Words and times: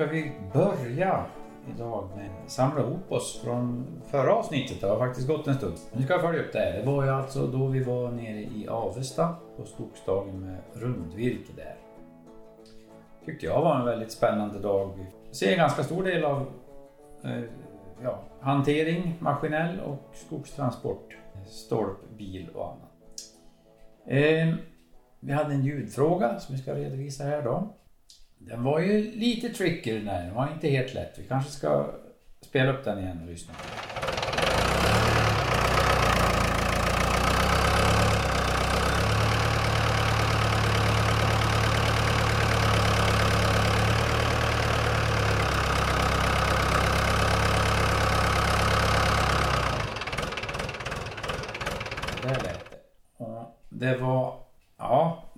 ska 0.00 0.08
vi 0.08 0.32
börja 0.52 1.24
idag 1.74 2.08
med 2.16 2.30
att 2.44 2.50
samla 2.50 2.80
ihop 2.80 3.12
oss 3.12 3.40
från 3.44 3.86
förra 4.06 4.34
avsnittet. 4.34 4.80
Det 4.80 4.86
har 4.86 4.98
faktiskt 4.98 5.28
gått 5.28 5.46
en 5.46 5.54
stund. 5.54 5.74
Nu 5.92 6.04
ska 6.04 6.12
jag 6.12 6.22
följa 6.22 6.40
upp 6.42 6.52
det 6.52 6.58
här. 6.58 6.72
Det 6.72 6.86
var 6.86 7.04
ju 7.04 7.10
alltså 7.10 7.46
då 7.46 7.66
vi 7.66 7.82
var 7.82 8.10
nere 8.10 8.40
i 8.40 8.68
Avesta 8.68 9.34
på 9.56 9.64
skogsdagen 9.64 10.40
med 10.40 10.58
rundvirke 10.72 11.52
där. 11.56 11.76
Tyckte 13.24 13.46
jag 13.46 13.62
var 13.62 13.78
en 13.78 13.84
väldigt 13.84 14.12
spännande 14.12 14.58
dag. 14.58 15.06
Jag 15.26 15.36
ser 15.36 15.52
en 15.52 15.58
ganska 15.58 15.82
stor 15.82 16.04
del 16.04 16.24
av 16.24 16.46
eh, 17.24 17.42
ja, 18.02 18.18
hantering, 18.40 19.16
maskinell 19.18 19.80
och 19.80 20.16
skogstransport. 20.16 21.16
Stolp, 21.46 21.98
bil 22.18 22.48
och 22.54 22.66
annat. 22.66 22.92
Eh, 24.06 24.54
vi 25.20 25.32
hade 25.32 25.54
en 25.54 25.64
ljudfråga 25.64 26.38
som 26.38 26.54
vi 26.54 26.62
ska 26.62 26.74
redovisa 26.74 27.24
här 27.24 27.42
då. 27.42 27.74
Den 28.42 28.62
var 28.62 28.80
ju 28.80 29.10
lite 29.10 29.48
tricky 29.48 29.92
den 29.92 30.04
där, 30.04 30.22
den 30.22 30.34
var 30.34 30.52
inte 30.52 30.68
helt 30.68 30.94
lätt. 30.94 31.18
Vi 31.18 31.24
kanske 31.24 31.50
ska 31.50 31.94
spela 32.40 32.72
upp 32.72 32.84
den 32.84 32.98
igen 32.98 33.20
och 33.22 33.26
lyssna. 33.26 33.54
Där 52.22 52.28
lät 52.28 52.70
det. 52.70 52.78
Och 53.16 53.58
det 53.68 53.96
var, 53.96 54.38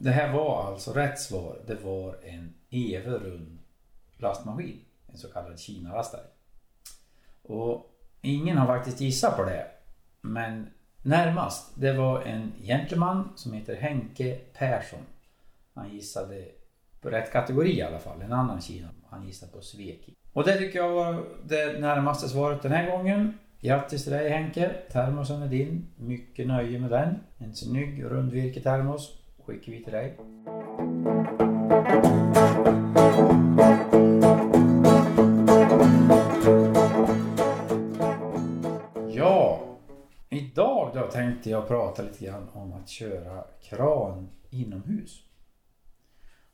det 0.02 0.10
här 0.10 0.32
var 0.32 0.66
alltså 0.66 0.92
rätt 0.92 1.20
svar. 1.20 1.56
Det 1.66 1.84
var 1.84 2.16
en 2.24 2.54
Everun 2.70 3.60
lastmaskin. 4.16 4.84
En 5.06 5.18
så 5.18 5.28
kallad 5.28 5.58
Kina-lastare. 5.58 6.22
Och 7.42 7.86
ingen 8.20 8.58
har 8.58 8.66
faktiskt 8.66 9.00
gissat 9.00 9.36
på 9.36 9.44
det. 9.44 9.66
Men 10.20 10.66
närmast, 11.02 11.72
det 11.80 11.92
var 11.92 12.22
en 12.22 12.52
gentleman 12.62 13.32
som 13.36 13.52
heter 13.52 13.76
Henke 13.76 14.38
Persson. 14.52 15.06
Han 15.74 15.94
gissade 15.94 16.48
på 17.00 17.10
rätt 17.10 17.32
kategori 17.32 17.78
i 17.78 17.82
alla 17.82 17.98
fall, 17.98 18.22
en 18.22 18.32
annan 18.32 18.60
Kina. 18.60 18.88
Han 19.10 19.26
gissade 19.26 19.52
på 19.52 19.60
Sveki. 19.60 20.14
Och 20.32 20.44
det 20.44 20.58
tycker 20.58 20.78
jag 20.78 20.92
var 20.92 21.24
det 21.44 21.80
närmaste 21.80 22.28
svaret 22.28 22.62
den 22.62 22.72
här 22.72 22.90
gången. 22.90 23.38
Grattis 23.60 24.02
till 24.02 24.12
dig 24.12 24.30
Henke! 24.30 24.74
Termosen 24.92 25.42
är 25.42 25.48
din. 25.48 25.86
Mycket 25.96 26.46
nöje 26.46 26.78
med 26.78 26.90
den. 26.90 27.18
En 27.38 27.54
snygg 27.54 28.04
rundvirketermos 28.04 29.21
skickar 29.46 29.72
vi 29.72 29.84
till 29.84 29.92
dig. 29.92 30.18
Ja, 39.16 39.60
idag 40.28 40.90
då 40.94 41.10
tänkte 41.10 41.50
jag 41.50 41.68
prata 41.68 42.02
lite 42.02 42.24
grann 42.24 42.48
om 42.52 42.72
att 42.72 42.88
köra 42.88 43.44
kran 43.62 44.28
inomhus. 44.50 45.22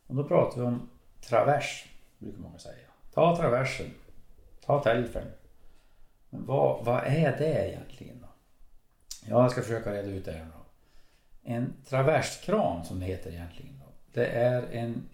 Och 0.06 0.14
då 0.14 0.24
pratar 0.24 0.60
vi 0.60 0.66
om 0.66 0.90
travers, 1.20 1.86
brukar 2.18 2.38
många 2.38 2.58
säga. 2.58 2.88
Ta 3.14 3.36
traversen, 3.36 3.86
ta 4.66 4.82
telfern. 4.82 5.32
Men 6.30 6.46
vad, 6.46 6.84
vad 6.84 7.04
är 7.04 7.38
det 7.38 7.68
egentligen 7.68 8.20
då? 8.20 8.28
Ja, 9.26 9.42
jag 9.42 9.50
ska 9.50 9.62
försöka 9.62 9.92
reda 9.92 10.08
ut 10.08 10.24
det 10.24 10.32
här 10.32 10.46
då. 10.54 10.57
En 11.42 11.74
traverskran 11.88 12.84
som 12.84 13.00
det 13.00 13.06
heter 13.06 13.30
egentligen 13.30 13.78
då. 13.78 13.92
Det 14.12 14.26
är 14.26 14.62
en 14.62 15.08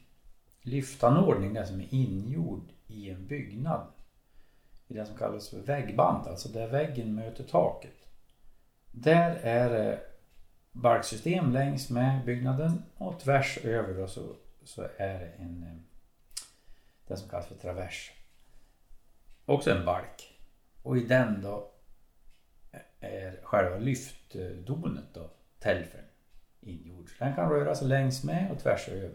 lyftanordning 0.60 1.54
där 1.54 1.64
som 1.64 1.80
är 1.80 1.94
ingjord 1.94 2.68
i 2.86 3.10
en 3.10 3.26
byggnad. 3.26 3.86
I 4.88 4.94
det 4.94 5.06
som 5.06 5.16
kallas 5.16 5.48
för 5.48 5.60
väggband, 5.60 6.26
alltså 6.26 6.48
där 6.48 6.68
väggen 6.68 7.14
möter 7.14 7.44
taket. 7.44 8.08
Där 8.90 9.34
är 9.34 9.70
det 9.70 10.00
balksystem 10.72 11.52
längs 11.52 11.90
med 11.90 12.24
byggnaden 12.24 12.82
och 12.96 13.20
tvärs 13.20 13.58
över 13.64 13.94
då 13.94 14.08
så, 14.08 14.36
så 14.64 14.82
är 14.96 15.18
det 15.18 15.32
en 15.38 15.62
eh, 15.62 15.76
det 17.06 17.16
som 17.16 17.28
kallas 17.28 17.46
för 17.46 17.54
travers. 17.54 18.12
Också 19.44 19.70
en 19.70 19.84
balk. 19.84 20.38
Och 20.82 20.96
i 20.96 21.06
den 21.06 21.42
då 21.42 21.70
är 23.00 23.40
själva 23.42 23.78
lyftdonet 23.78 25.04
då, 25.14 25.30
tälfen 25.58 26.04
ingjord. 26.66 27.08
Så 27.08 27.24
Den 27.24 27.34
kan 27.34 27.50
röra 27.50 27.74
sig 27.74 27.88
längs 27.88 28.24
med 28.24 28.50
och 28.50 28.58
tvärs 28.58 28.88
över. 28.88 29.10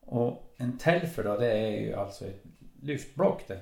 Och 0.00 0.54
en 0.56 0.78
telfer 0.78 1.24
då 1.24 1.36
det 1.36 1.52
är 1.52 1.80
ju 1.80 1.94
alltså 1.94 2.26
ett 2.26 2.42
lyftblock 2.82 3.48
det. 3.48 3.60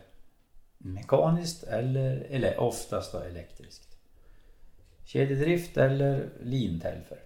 Mekaniskt 0.79 1.63
eller, 1.63 2.27
eller 2.31 2.61
oftast 2.61 3.13
då 3.13 3.19
elektriskt. 3.19 3.97
Kedjedrift 5.05 5.77
eller 5.77 6.29
lintelfer. 6.43 7.19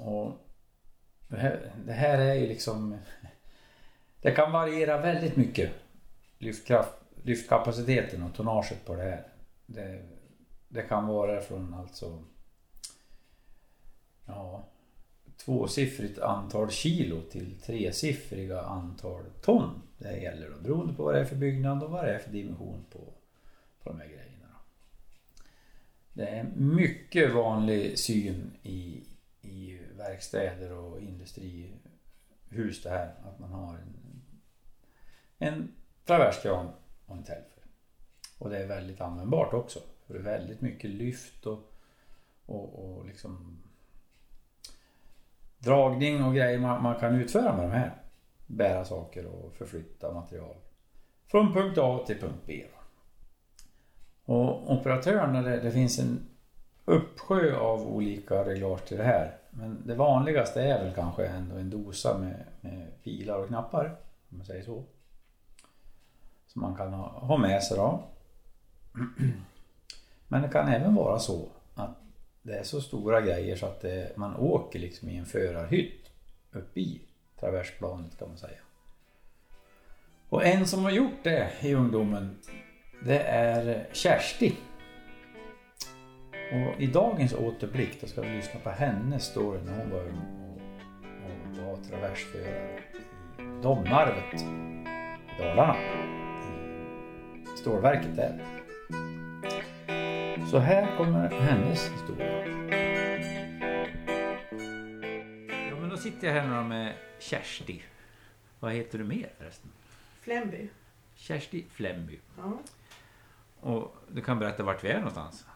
Och 0.00 0.32
det 1.28 1.36
här, 1.36 1.72
det 1.86 1.92
här 1.92 2.18
är 2.18 2.34
ju 2.34 2.46
liksom 2.46 2.98
Det 4.22 4.30
kan 4.30 4.52
variera 4.52 5.00
väldigt 5.00 5.36
mycket 5.36 5.70
lyftkraft, 6.38 6.94
lyftkapaciteten 7.22 8.22
och 8.22 8.34
tonnaget 8.34 8.84
på 8.84 8.94
det 8.94 9.02
här. 9.02 9.26
Det, 9.66 10.02
det 10.68 10.82
kan 10.82 11.06
vara 11.06 11.40
från 11.40 11.74
alltså 11.74 12.22
ja, 14.26 14.68
tvåsiffrigt 15.36 16.18
antal 16.18 16.70
kilo 16.70 17.22
till 17.22 17.60
tresiffriga 17.60 18.62
antal 18.62 19.24
ton. 19.42 19.82
Det 19.98 20.16
gäller 20.16 20.50
då 20.50 20.56
beroende 20.56 20.94
på 20.94 21.02
vad 21.04 21.14
det 21.14 21.20
är 21.20 21.24
för 21.24 21.36
byggnad 21.36 21.82
och 21.82 21.90
vad 21.90 22.04
det 22.04 22.14
är 22.14 22.18
för 22.18 22.30
dimension 22.30 22.84
på, 22.90 22.98
på 23.82 23.90
de 23.90 24.00
här 24.00 24.06
grejerna. 24.06 24.34
Det 26.12 26.26
är 26.26 26.40
en 26.40 26.74
mycket 26.76 27.34
vanlig 27.34 27.98
syn 27.98 28.56
i, 28.62 29.04
i 29.40 29.78
verkstäder 29.96 30.72
och 30.72 31.00
industrihus 31.00 32.82
det 32.82 32.90
här. 32.90 33.14
Att 33.24 33.38
man 33.38 33.50
har 33.50 33.74
en, 33.78 34.22
en 35.38 35.72
traverskran 36.04 36.68
och 37.06 37.16
en 37.16 37.24
telfer. 37.24 37.64
Och 38.38 38.50
det 38.50 38.58
är 38.58 38.66
väldigt 38.66 39.00
användbart 39.00 39.54
också. 39.54 39.80
För 40.06 40.14
det 40.14 40.20
är 40.20 40.24
väldigt 40.24 40.60
mycket 40.60 40.90
lyft 40.90 41.46
och, 41.46 41.72
och, 42.46 42.96
och 42.96 43.06
liksom 43.06 43.63
dragning 45.64 46.24
och 46.24 46.34
grejer 46.34 46.58
man, 46.58 46.82
man 46.82 47.00
kan 47.00 47.14
utföra 47.14 47.56
med 47.56 47.64
de 47.64 47.70
här. 47.70 47.94
Bära 48.46 48.84
saker 48.84 49.26
och 49.26 49.54
förflytta 49.54 50.12
material. 50.12 50.56
Från 51.26 51.52
punkt 51.52 51.78
A 51.78 52.04
till 52.06 52.18
punkt 52.18 52.42
B. 52.46 52.64
Och 54.24 54.72
operatörerna, 54.72 55.42
det, 55.42 55.60
det 55.60 55.70
finns 55.70 55.98
en 55.98 56.26
uppsjö 56.84 57.56
av 57.56 57.88
olika 57.88 58.44
reglage 58.44 58.84
till 58.84 58.96
det 58.96 59.04
här. 59.04 59.38
Men 59.50 59.82
det 59.86 59.94
vanligaste 59.94 60.62
är 60.62 60.84
väl 60.84 60.94
kanske 60.94 61.26
ändå 61.26 61.56
en 61.56 61.70
dosa 61.70 62.18
med, 62.18 62.44
med 62.60 63.02
pilar 63.02 63.38
och 63.38 63.48
knappar. 63.48 63.96
Om 64.30 64.38
man 64.38 64.46
säger 64.46 64.62
så. 64.62 64.84
Som 66.46 66.62
man 66.62 66.76
kan 66.76 66.92
ha, 66.92 67.08
ha 67.08 67.36
med 67.36 67.62
sig 67.62 67.76
då. 67.76 68.02
Men 70.28 70.42
det 70.42 70.48
kan 70.48 70.68
även 70.68 70.94
vara 70.94 71.18
så 71.18 71.48
det 72.44 72.58
är 72.58 72.62
så 72.62 72.80
stora 72.80 73.20
grejer 73.20 73.56
så 73.56 73.66
att 73.66 73.80
det, 73.80 74.16
man 74.16 74.36
åker 74.36 74.78
liksom 74.78 75.08
i 75.08 75.16
en 75.16 75.26
förarhytt 75.26 76.10
upp 76.52 76.76
i 76.76 77.00
traversplanet 77.40 78.18
kan 78.18 78.28
man 78.28 78.38
säga. 78.38 78.58
Och 80.28 80.44
en 80.44 80.66
som 80.66 80.84
har 80.84 80.90
gjort 80.90 81.22
det 81.22 81.50
i 81.60 81.74
ungdomen 81.74 82.38
det 83.04 83.18
är 83.18 83.86
Kersti. 83.92 84.56
Och 86.52 86.82
i 86.82 86.86
dagens 86.86 87.34
återblick 87.34 88.00
då 88.00 88.06
ska 88.06 88.22
vi 88.22 88.28
lyssna 88.28 88.60
på 88.60 88.70
hennes 88.70 89.24
story 89.24 89.60
när 89.64 89.78
hon 89.78 89.90
var 89.90 90.00
ung 90.00 90.18
och, 90.44 90.60
och 91.30 91.66
var 91.66 91.76
traversförare 91.76 92.80
i 93.38 93.62
Domnarvet 93.62 94.34
i 94.34 94.44
Dalarna. 95.38 95.76
I 97.54 97.56
stålverket 97.56 98.16
där. 98.16 98.53
Så 100.54 100.60
här 100.60 100.96
kommer 100.96 101.30
hennes 101.30 101.88
historia. 101.88 102.46
Ja 105.70 105.76
men 105.80 105.88
då 105.88 105.96
sitter 105.96 106.26
jag 106.26 106.34
här 106.42 106.64
med 106.64 106.94
Kersti. 107.18 107.82
Vad 108.60 108.72
heter 108.72 108.98
du 108.98 109.04
mer 109.04 109.32
förresten? 109.38 109.70
Flemby. 110.20 110.68
Kersti 111.14 111.64
Flemby. 111.70 112.18
Ja. 112.38 112.58
Och 113.60 113.96
du 114.12 114.20
kan 114.22 114.38
berätta 114.38 114.62
vart 114.62 114.84
vi 114.84 114.88
är 114.88 114.96
någonstans? 114.98 115.46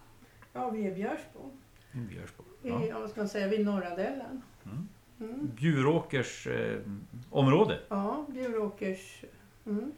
ja, 0.52 0.70
vi 0.70 0.86
är 0.86 0.94
Björsbo. 0.94 1.50
I 1.92 1.98
Björsbo. 1.98 2.42
I, 2.62 2.68
Ja. 2.68 2.84
ja. 2.84 3.00
vad 3.00 3.10
ska 3.10 3.20
man 3.20 3.28
säga, 3.28 3.48
vid 3.48 3.64
norra 3.64 3.96
delen. 3.96 4.42
Mm. 4.64 4.88
Mm. 5.20 5.50
Bjuråkers 5.56 6.46
eh, 6.46 6.80
område. 7.30 7.80
Ja, 7.88 8.26
Bjuråkers... 8.28 9.24
Mm. 9.66 9.92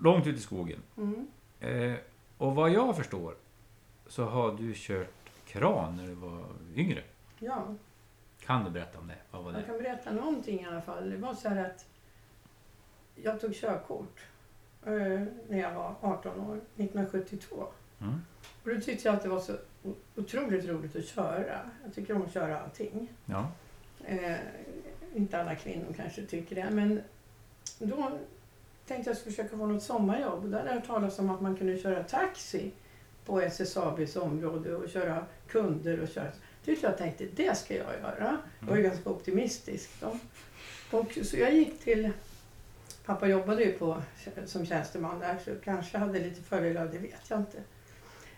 Långt 0.00 0.26
ut 0.26 0.36
i 0.36 0.40
skogen. 0.40 0.82
Mm. 0.96 1.26
Eh, 1.60 1.98
och 2.38 2.54
vad 2.54 2.70
jag 2.70 2.96
förstår 2.96 3.34
så 4.08 4.24
har 4.24 4.52
du 4.52 4.72
kört 4.76 5.30
kran 5.46 5.96
när 5.96 6.06
du 6.06 6.14
var 6.14 6.44
yngre. 6.74 7.02
Ja, 7.38 7.74
Kan 8.40 8.64
du 8.64 8.70
berätta 8.70 8.98
om 8.98 9.08
det? 9.08 9.16
Vad 9.30 9.44
var 9.44 9.52
jag 9.52 9.60
det? 9.60 9.66
kan 9.66 9.78
berätta 9.78 10.12
någonting 10.12 10.60
i 10.60 10.66
alla 10.66 10.80
fall. 10.82 11.10
Det 11.10 11.16
var 11.16 11.34
så 11.34 11.48
här 11.48 11.64
att 11.70 11.86
jag 13.14 13.40
tog 13.40 13.54
körkort 13.54 14.20
eh, 14.86 14.92
när 15.48 15.58
jag 15.60 15.74
var 15.74 15.94
18 16.00 16.40
år, 16.40 16.56
1972. 16.56 17.66
Mm. 18.00 18.20
Och 18.64 18.70
då 18.74 18.80
tyckte 18.80 19.08
jag 19.08 19.14
att 19.16 19.22
det 19.22 19.28
var 19.28 19.40
så 19.40 19.56
otroligt 20.16 20.64
roligt 20.64 20.96
att 20.96 21.04
köra. 21.06 21.60
Jag 21.84 21.94
tycker 21.94 22.16
om 22.16 22.22
att 22.22 22.32
köra 22.32 22.60
allting. 22.60 23.08
Ja. 23.24 23.50
Eh, 24.04 24.36
inte 25.14 25.40
alla 25.40 25.54
kvinnor 25.54 25.92
kanske 25.96 26.22
tycker 26.26 26.56
det, 26.56 26.70
men 26.70 27.02
då 27.78 28.18
tänkte 28.86 29.10
jag 29.10 29.16
skulle 29.16 29.34
försöka 29.36 29.56
få 29.56 29.66
något 29.66 29.82
sommarjobb. 29.82 30.50
Där 30.50 30.58
hade 30.58 30.70
jag 30.70 30.76
hört 30.76 30.86
talas 30.86 31.18
om 31.18 31.30
att 31.30 31.40
man 31.40 31.56
kunde 31.56 31.78
köra 31.78 32.02
taxi 32.02 32.72
på 33.26 33.40
SSABs 33.40 34.16
område 34.16 34.76
och 34.76 34.88
köra 34.88 35.26
kunder 35.48 36.00
och 36.00 36.08
köra. 36.08 36.28
Tyckte 36.64 36.86
jag 36.86 36.98
tänkte, 36.98 37.26
det 37.36 37.58
ska 37.58 37.74
jag 37.74 37.92
göra. 38.00 38.38
Jag 38.60 38.68
var 38.68 38.76
ju 38.76 38.82
ganska 38.82 39.10
optimistisk 39.10 39.90
då. 40.00 40.18
Och 40.98 41.18
så 41.22 41.36
jag 41.36 41.54
gick 41.54 41.80
till, 41.80 42.10
pappa 43.04 43.28
jobbade 43.28 43.64
ju 43.64 43.72
på, 43.72 44.02
som 44.46 44.66
tjänsteman 44.66 45.18
där 45.18 45.36
så 45.44 45.50
kanske 45.64 45.98
hade 45.98 46.18
lite 46.18 46.42
fördelar, 46.42 46.86
det 46.86 46.98
vet 46.98 47.30
jag 47.30 47.38
inte. 47.38 47.58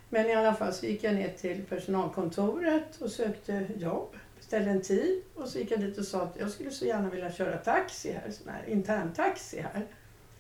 Men 0.08 0.26
i 0.26 0.34
alla 0.34 0.54
fall 0.54 0.72
så 0.72 0.86
gick 0.86 1.04
jag 1.04 1.14
ner 1.14 1.28
till 1.28 1.64
personalkontoret 1.64 3.00
och 3.00 3.10
sökte 3.10 3.66
jobb. 3.76 4.16
Beställde 4.36 4.70
en 4.70 4.82
tid 4.82 5.22
och 5.34 5.48
så 5.48 5.58
gick 5.58 5.70
jag 5.70 5.80
dit 5.80 5.98
och 5.98 6.04
sa 6.04 6.22
att 6.22 6.36
jag 6.38 6.50
skulle 6.50 6.70
så 6.70 6.84
gärna 6.84 7.10
vilja 7.10 7.32
köra 7.32 7.56
taxi 7.56 8.12
här, 8.12 8.30
sån 8.30 8.48
här 8.48 8.68
interntaxi 8.68 9.60
här. 9.60 9.86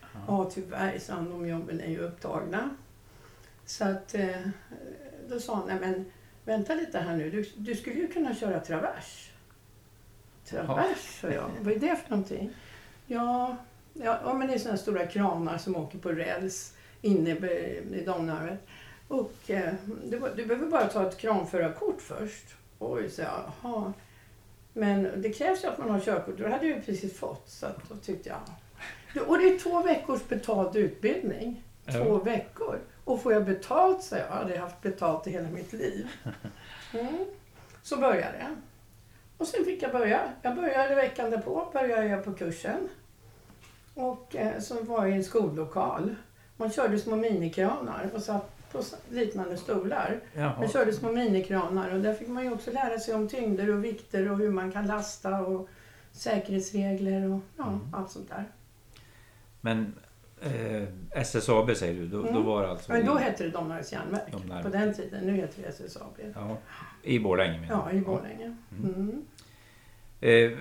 Ja. 0.00 0.20
Ja, 0.26 0.50
tyvärr, 0.54 0.98
sa 0.98 1.14
de 1.14 1.48
jobben 1.48 1.80
är 1.80 1.88
ju 1.88 1.98
upptagna. 1.98 2.70
Så 3.68 3.84
att 3.84 4.14
eh, 4.14 4.36
då 5.28 5.40
sa 5.40 5.54
han, 5.54 5.66
nej 5.68 5.76
men 5.80 6.04
vänta 6.44 6.74
lite 6.74 6.98
här 6.98 7.16
nu, 7.16 7.30
du, 7.30 7.44
du 7.56 7.74
skulle 7.74 7.96
ju 7.96 8.08
kunna 8.08 8.34
köra 8.34 8.60
travers. 8.60 9.30
Travers, 10.44 11.20
sa 11.20 11.28
jag. 11.30 11.50
Vad 11.60 11.74
är 11.74 11.78
det 11.78 11.96
för 11.96 12.10
någonting? 12.10 12.50
Ja, 13.06 13.56
ja, 13.92 14.18
ja 14.24 14.34
men 14.34 14.48
det 14.48 14.54
är 14.54 14.58
sådana 14.58 14.78
stora 14.78 15.06
kranar 15.06 15.58
som 15.58 15.76
åker 15.76 15.98
på 15.98 16.08
räls 16.12 16.74
inne 17.02 17.30
i 17.30 18.02
Domnarvet. 18.06 18.66
Och 19.08 19.50
eh, 19.50 19.72
du, 20.04 20.22
du 20.36 20.46
behöver 20.46 20.66
bara 20.66 20.86
ta 20.86 21.08
ett 21.08 21.18
kranförarkort 21.18 22.00
först. 22.02 22.44
Oj, 22.78 23.10
så 23.10 23.20
jag, 23.22 23.52
jaha. 23.62 23.92
Men 24.72 25.22
det 25.22 25.32
krävs 25.32 25.64
ju 25.64 25.68
att 25.68 25.78
man 25.78 25.90
har 25.90 26.00
körkort. 26.00 26.38
Det 26.38 26.48
hade 26.50 26.66
jag 26.66 26.76
ju 26.76 26.82
precis 26.82 27.18
fått. 27.18 27.48
Så 27.48 27.66
att 27.66 27.88
då 27.88 27.94
tyckte 27.96 28.28
jag, 28.28 29.28
och 29.28 29.38
det 29.38 29.44
är 29.54 29.58
två 29.58 29.82
veckors 29.82 30.28
betald 30.28 30.76
utbildning. 30.76 31.62
Två 31.92 31.98
Ja. 31.98 32.18
veckor. 32.18 32.78
Och 33.08 33.22
får 33.22 33.32
jag 33.32 33.44
betalt, 33.44 34.02
så 34.02 34.14
jag. 34.16 34.24
Jag 34.26 34.34
hade 34.34 34.58
haft 34.58 34.80
betalt 34.82 35.26
i 35.26 35.30
hela 35.30 35.48
mitt 35.48 35.72
liv. 35.72 36.08
Mm. 36.94 37.24
Så 37.82 37.96
började 37.96 38.38
jag. 38.38 38.56
Och 39.36 39.46
sen 39.46 39.64
fick 39.64 39.82
jag 39.82 39.92
börja. 39.92 40.20
Jag 40.42 40.56
började 40.56 40.94
veckan 40.94 41.30
därpå, 41.30 41.68
började 41.72 42.06
jag 42.06 42.24
på 42.24 42.32
kursen. 42.32 42.88
Och 43.94 44.36
eh, 44.36 44.60
så 44.60 44.82
var 44.82 45.04
jag 45.06 45.10
i 45.10 45.16
en 45.16 45.24
skollokal. 45.24 46.14
Man 46.56 46.70
körde 46.70 46.98
små 46.98 47.16
minikranar 47.16 48.10
och 48.14 48.22
satt 48.22 48.72
på 48.72 48.82
liknande 49.10 49.56
stolar. 49.56 50.20
Jaha. 50.34 50.54
Jag 50.60 50.70
körde 50.70 50.92
små 50.92 51.12
minikranar 51.12 51.90
och 51.94 52.00
där 52.00 52.14
fick 52.14 52.28
man 52.28 52.44
ju 52.44 52.52
också 52.52 52.70
lära 52.70 52.98
sig 52.98 53.14
om 53.14 53.28
tyngder 53.28 53.70
och 53.70 53.84
vikter 53.84 54.30
och 54.30 54.38
hur 54.38 54.50
man 54.50 54.72
kan 54.72 54.86
lasta 54.86 55.40
och 55.40 55.68
säkerhetsregler 56.12 57.30
och 57.32 57.40
ja, 57.56 57.64
Mm. 57.66 57.94
allt 57.94 58.10
sånt 58.10 58.28
där. 58.28 58.44
Men 59.60 59.94
eh, 60.42 60.82
SSAB 61.10 61.76
säger 61.76 61.94
du, 61.94 62.06
då, 62.08 62.22
då 62.22 62.28
Mm. 62.28 62.44
var 62.44 62.62
det 62.62 62.68
alltså 62.70 62.92
Men 62.92 63.06
då 63.06 63.14
hette 63.16 63.44
det 63.44 63.50
Domnarvets 63.50 63.92
järnverk 63.92 64.32
Domnarvet. 64.32 64.64
på 64.72 64.78
den 64.78 64.94
tiden. 64.94 65.24
Nu 65.24 65.32
heter 65.32 65.62
det 65.62 65.68
SSAB. 65.68 66.18
ja, 66.34 66.56
i 67.02 67.18
Borlänge 67.18 67.60
menar 67.60 67.88
Ja, 67.92 67.98
i 67.98 68.00
Borlänge. 68.00 68.56
Mm. 68.78 68.94
Mm. 68.94 69.24
Eh, 70.20 70.58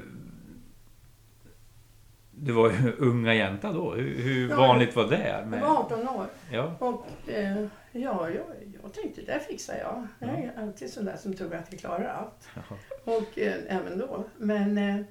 du 2.31 2.51
var 2.51 2.69
ju 2.71 2.91
unga 2.97 3.33
jänta 3.33 3.71
då. 3.73 3.93
Hur, 3.93 4.15
hur 4.21 4.49
Ja, 4.49 4.55
vanligt 4.57 4.95
var 4.95 5.07
det? 5.07 5.27
Jag 5.27 5.47
Med, 5.47 5.61
var 5.61 5.77
18 5.77 6.07
år 6.09 6.25
ja, 6.51 6.75
och 6.79 7.05
eh, 7.29 7.57
ja, 7.91 8.29
jag, 8.29 8.45
jag 8.83 8.93
tänkte 8.93 9.21
det 9.21 9.39
fixar 9.39 9.75
jag. 9.77 10.07
Jag 10.19 10.29
är 10.39 10.51
alltid 10.57 10.93
sån 10.93 11.05
där 11.05 11.17
som 11.17 11.33
tror 11.33 11.53
att 11.55 11.67
jag 11.71 11.79
klarar 11.79 12.05
allt. 12.07 12.49
Och 13.03 13.39
eh, 13.39 13.53
även 13.67 13.97
då. 13.99 14.23
Men 14.37 14.77
eh, 14.77 15.05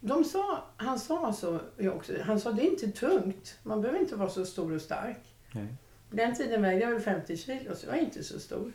de 0.00 0.24
sa, 0.24 0.64
han 0.76 0.98
sa 0.98 1.32
så 1.32 1.60
också, 1.78 2.12
han 2.22 2.40
sa 2.40 2.52
det 2.52 2.62
är 2.62 2.70
inte 2.70 2.88
tungt. 2.88 3.58
Man 3.62 3.80
behöver 3.80 4.00
inte 4.00 4.16
vara 4.16 4.30
så 4.30 4.46
stor 4.46 4.74
och 4.74 4.82
stark. 4.82 5.18
Nej. 5.52 5.66
På 6.10 6.16
den 6.16 6.34
tiden 6.34 6.62
vägde 6.62 6.84
jag 6.84 6.90
väl 6.90 7.00
50 7.00 7.36
kilo 7.36 7.74
så 7.74 7.86
jag 7.86 7.98
är 7.98 8.02
inte 8.02 8.24
så 8.24 8.40
stor. 8.40 8.72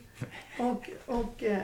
Och, 0.60 0.90
och, 1.06 1.44
eh, 1.44 1.62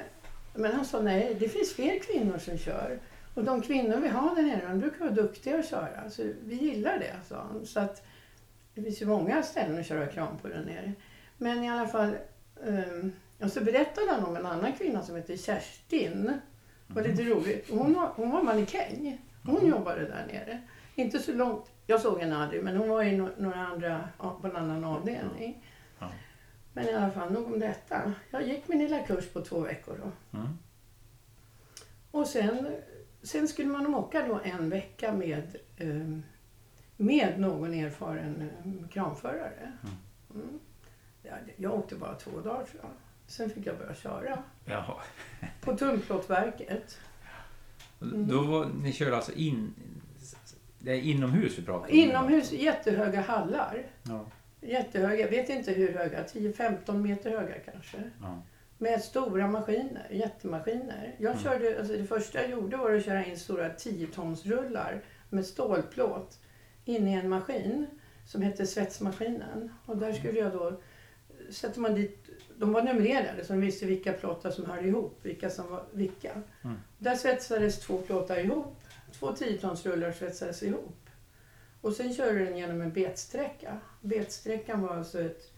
men 0.54 0.74
han 0.74 0.86
sa 0.86 1.02
nej, 1.02 1.38
det 1.40 1.50
finns 1.50 1.74
fler 1.74 2.00
kvinnor 2.00 2.38
som 2.38 2.58
kör. 2.58 3.00
Och 3.34 3.44
de 3.44 3.62
kvinnor 3.62 3.98
vi 3.98 4.08
har 4.08 4.36
där 4.36 4.44
nere, 4.44 4.68
de 4.68 4.80
brukar 4.80 5.00
vara 5.00 5.12
duktiga 5.12 5.60
att 5.60 5.70
köra. 5.70 6.10
Så 6.10 6.24
vi 6.46 6.56
gillar 6.56 7.00
det, 7.00 7.16
sa 7.28 7.36
han. 7.36 7.66
Så 7.66 7.80
att 7.80 8.06
det 8.74 8.82
finns 8.82 9.02
ju 9.02 9.06
många 9.06 9.44
ställen 9.44 9.80
att 9.80 9.86
köra 9.86 10.08
kran 10.08 10.38
på 10.42 10.48
där 10.48 10.66
nere. 10.66 10.94
Men 11.38 11.64
i 11.64 11.70
alla 11.70 11.88
fall, 11.88 12.16
um, 12.62 13.14
och 13.40 13.52
så 13.52 13.62
berättade 13.62 14.12
han 14.12 14.26
om 14.26 14.36
en 14.36 14.46
annan 14.46 14.74
kvinna 14.74 15.04
som 15.04 15.16
heter 15.16 15.38
Kerstin. 15.38 16.32
Det 16.88 16.94
var 16.94 17.04
lite 17.04 17.24
roligt. 17.24 17.70
Hon 17.70 17.94
var, 17.94 18.12
hon 18.16 18.32
var 18.32 18.44
mannekäng. 18.44 19.22
Hon 19.44 19.68
jobbade 19.68 20.02
där 20.08 20.26
nere. 20.28 20.62
Inte 20.96 21.20
så 21.20 21.34
långt, 21.34 21.72
jag 21.88 22.02
såg 22.02 22.20
henne 22.20 22.38
aldrig, 22.38 22.64
men 22.64 22.78
hon 22.78 22.90
var 22.90 23.04
i 23.04 23.18
no- 23.20 23.42
några 23.42 23.68
andra, 23.68 24.10
på 24.18 24.48
en 24.48 24.56
annan 24.56 24.84
avdelning. 24.84 25.66
Ja. 26.00 26.12
Men 26.74 26.86
i 26.86 26.94
alla 26.94 27.12
fall, 27.12 27.32
nog 27.32 27.46
om 27.54 27.60
detta. 27.60 28.14
Jag 28.32 28.48
gick 28.48 28.68
min 28.68 28.80
lilla 28.80 29.00
kurs 29.04 29.28
på 29.30 29.42
två 29.42 29.60
veckor 29.60 29.98
då. 30.04 30.38
Mm. 30.40 30.58
Och 32.12 32.28
sen, 32.28 32.76
sen 33.24 33.48
skulle 33.48 33.70
man 33.70 33.96
åka 33.96 34.28
då 34.28 34.40
en 34.44 34.70
vecka 34.70 35.14
med, 35.14 35.56
eh, 35.78 36.20
med 36.98 37.40
någon 37.40 37.74
erfaren 37.74 38.50
eh, 38.64 38.90
kranförare. 38.90 39.72
Mm. 40.36 40.60
Ja, 41.24 41.32
jag 41.58 41.74
åkte 41.74 41.96
bara 41.96 42.16
två 42.16 42.32
dagar 42.32 42.66
tror 42.66 42.82
jag. 42.82 42.92
Sen 43.28 43.50
fick 43.50 43.66
jag 43.66 43.78
börja 43.78 43.96
köra. 43.96 44.44
Jaha. 44.66 44.96
På 45.62 45.78
Tunnplåtverket. 45.78 46.98
Mm. 48.02 48.28
Då 48.28 48.42
var, 48.42 48.66
ni 48.84 48.94
körde 48.94 49.16
alltså 49.16 49.32
in... 49.34 49.74
Det 50.80 50.92
är 50.92 51.02
inomhus 51.02 51.60
vi 51.60 51.64
pratar 51.64 51.90
om? 51.90 51.96
Inomhus, 51.96 52.52
jättehöga 52.52 53.22
hallar. 53.22 53.84
Ja. 54.04 54.26
Jättehöga, 54.62 55.16
jag 55.22 55.30
vet 55.30 55.50
inte 55.50 55.72
hur 55.72 55.94
höga, 55.94 56.24
10-15 56.24 56.98
meter 56.98 57.30
höga 57.30 57.60
kanske. 57.60 57.98
Ja. 58.22 58.42
Med 58.78 59.02
stora 59.02 59.48
maskiner, 59.48 60.08
jättemaskiner. 60.12 61.16
Jag 61.18 61.32
Mm. 61.32 61.44
körde, 61.44 61.80
alltså 61.80 61.94
det 61.94 62.06
första 62.06 62.42
jag 62.42 62.52
gjorde 62.52 62.78
var 62.78 62.92
att 62.96 63.06
köra 63.06 63.26
in 63.26 63.40
stora 63.40 63.70
10-tonsrullar 63.70 65.02
med 65.30 65.46
stålplåt 65.46 66.40
in 66.86 67.08
i 67.08 67.14
en 67.14 67.30
maskin 67.30 67.88
som 68.26 68.42
hette 68.42 68.66
svetsmaskinen. 68.68 69.72
Och 69.86 69.98
där 69.98 70.14
skulle 70.14 70.40
jag 70.40 70.52
då, 70.52 70.82
sätter 71.50 71.80
man 71.80 71.96
dit, 71.96 72.19
de 72.60 72.74
var 72.74 72.84
numrerade 72.84 73.46
så 73.46 73.54
de 73.54 73.62
visste 73.62 73.86
vilka 73.86 74.14
plåtar 74.14 74.52
som 74.52 74.66
hörde 74.66 74.88
ihop, 74.88 75.20
vilka 75.22 75.50
som 75.50 75.70
var 75.70 75.84
vilka. 75.92 76.32
Mm. 76.64 76.78
Där 76.98 77.16
svetsades 77.16 77.80
två 77.80 77.98
plåtar 77.98 78.38
ihop, 78.38 78.76
två 79.20 79.32
10-tonsrullar 79.32 80.12
svetsades 80.12 80.64
ihop. 80.64 81.10
Och 81.82 81.94
sen 81.94 82.14
körde 82.14 82.46
den 82.46 82.58
genom 82.58 82.82
en 82.82 82.92
betsträcka. 82.92 83.78
Betsträckan 84.02 84.82
var 84.82 84.96
alltså 84.96 85.22
ett, 85.22 85.54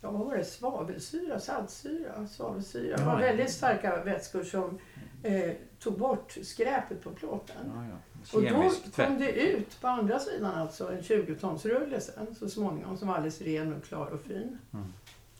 ja 0.00 0.10
vad 0.10 0.26
var 0.26 0.36
det, 0.36 0.44
svavelsyra, 0.44 1.40
saltsyra, 1.40 2.26
svavelsyra. 2.26 2.96
Det 2.96 3.04
var 3.04 3.18
väldigt 3.18 3.50
starka 3.50 4.04
vätskor 4.04 4.42
som 4.42 4.78
eh, 5.22 5.52
tog 5.78 5.98
bort 5.98 6.36
skräpet 6.42 7.02
på 7.02 7.10
plåten. 7.10 7.72
Ja, 7.74 7.84
ja. 7.90 7.96
Och 8.32 8.42
då 8.42 8.72
kom 9.04 9.18
det 9.18 9.32
ut 9.32 9.80
på 9.80 9.88
andra 9.88 10.18
sidan 10.18 10.54
alltså 10.54 10.92
en 10.92 11.00
20-tonsrulle 11.00 12.00
sen 12.00 12.34
så 12.34 12.48
småningom 12.48 12.96
som 12.96 13.08
var 13.08 13.14
alldeles 13.14 13.40
ren 13.40 13.74
och 13.74 13.84
klar 13.84 14.06
och 14.06 14.20
fin. 14.20 14.58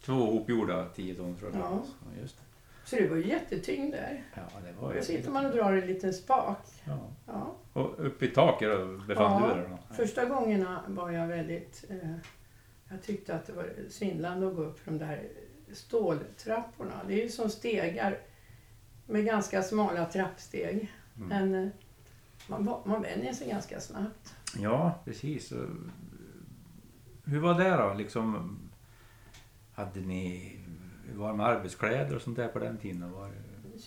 Två 0.07 0.15
hopgjorda 0.15 0.89
10 0.95 1.15
tons 1.15 1.43
rullar. 1.43 1.59
Ja. 1.59 1.83
Ja, 1.85 2.21
just 2.21 2.37
det. 2.37 2.43
Så 2.85 2.97
det 2.97 3.09
var 3.09 3.17
ju 3.17 3.27
jättetyngder. 3.29 4.25
Ja, 4.35 4.43
det 4.67 4.83
var 4.83 4.95
ju... 4.95 5.03
Sitter 5.03 5.31
man 5.31 5.47
och 5.47 5.53
drar 5.53 5.73
en 5.73 5.87
liten 5.87 6.15
spak. 6.15 6.59
Ja. 6.85 6.99
Ja. 7.27 7.57
Och 7.73 8.07
upp 8.07 8.23
i 8.23 8.29
taket 8.29 8.71
då 8.71 8.87
befann 8.87 9.43
Ja, 9.43 9.55
du 9.55 9.61
dig? 9.61 9.79
Första 9.91 10.25
gångerna 10.25 10.83
var 10.89 11.11
jag 11.11 11.27
väldigt... 11.27 11.85
Eh, 11.91 12.11
jag 12.89 13.03
tyckte 13.03 13.35
att 13.35 13.47
det 13.47 13.53
var 13.53 13.71
svindlande 13.91 14.49
att 14.49 14.57
gå 14.57 14.63
upp 14.63 14.79
för 14.79 14.91
de 14.91 14.99
där 14.99 15.29
ståltrapporna. 15.73 17.01
Det 17.09 17.15
är 17.15 17.23
ju 17.23 17.29
som 17.29 17.51
stegar 17.51 18.19
med 19.07 19.25
ganska 19.25 19.63
smala 19.63 20.05
trappsteg. 20.05 20.93
Mm. 21.17 21.29
Men 21.29 21.65
eh, 21.65 21.71
man, 22.47 22.81
man 22.85 23.03
vänjer 23.03 23.33
sig 23.33 23.49
ganska 23.49 23.81
snabbt. 23.81 24.35
Ja, 24.59 25.01
precis. 25.05 25.53
Hur 27.25 27.41
var 27.41 27.55
det 27.55 27.71
då? 27.71 27.95
Liksom, 27.95 28.59
hade 29.77 30.01
ni 30.01 30.57
varma 31.15 31.45
arbetskläder 31.45 32.17
och 32.17 32.23
sånt 32.23 32.37
där 32.37 32.49
på 32.49 32.59
den 32.59 32.79
tiden? 32.79 33.13
Var 33.13 33.27
det... 33.29 33.33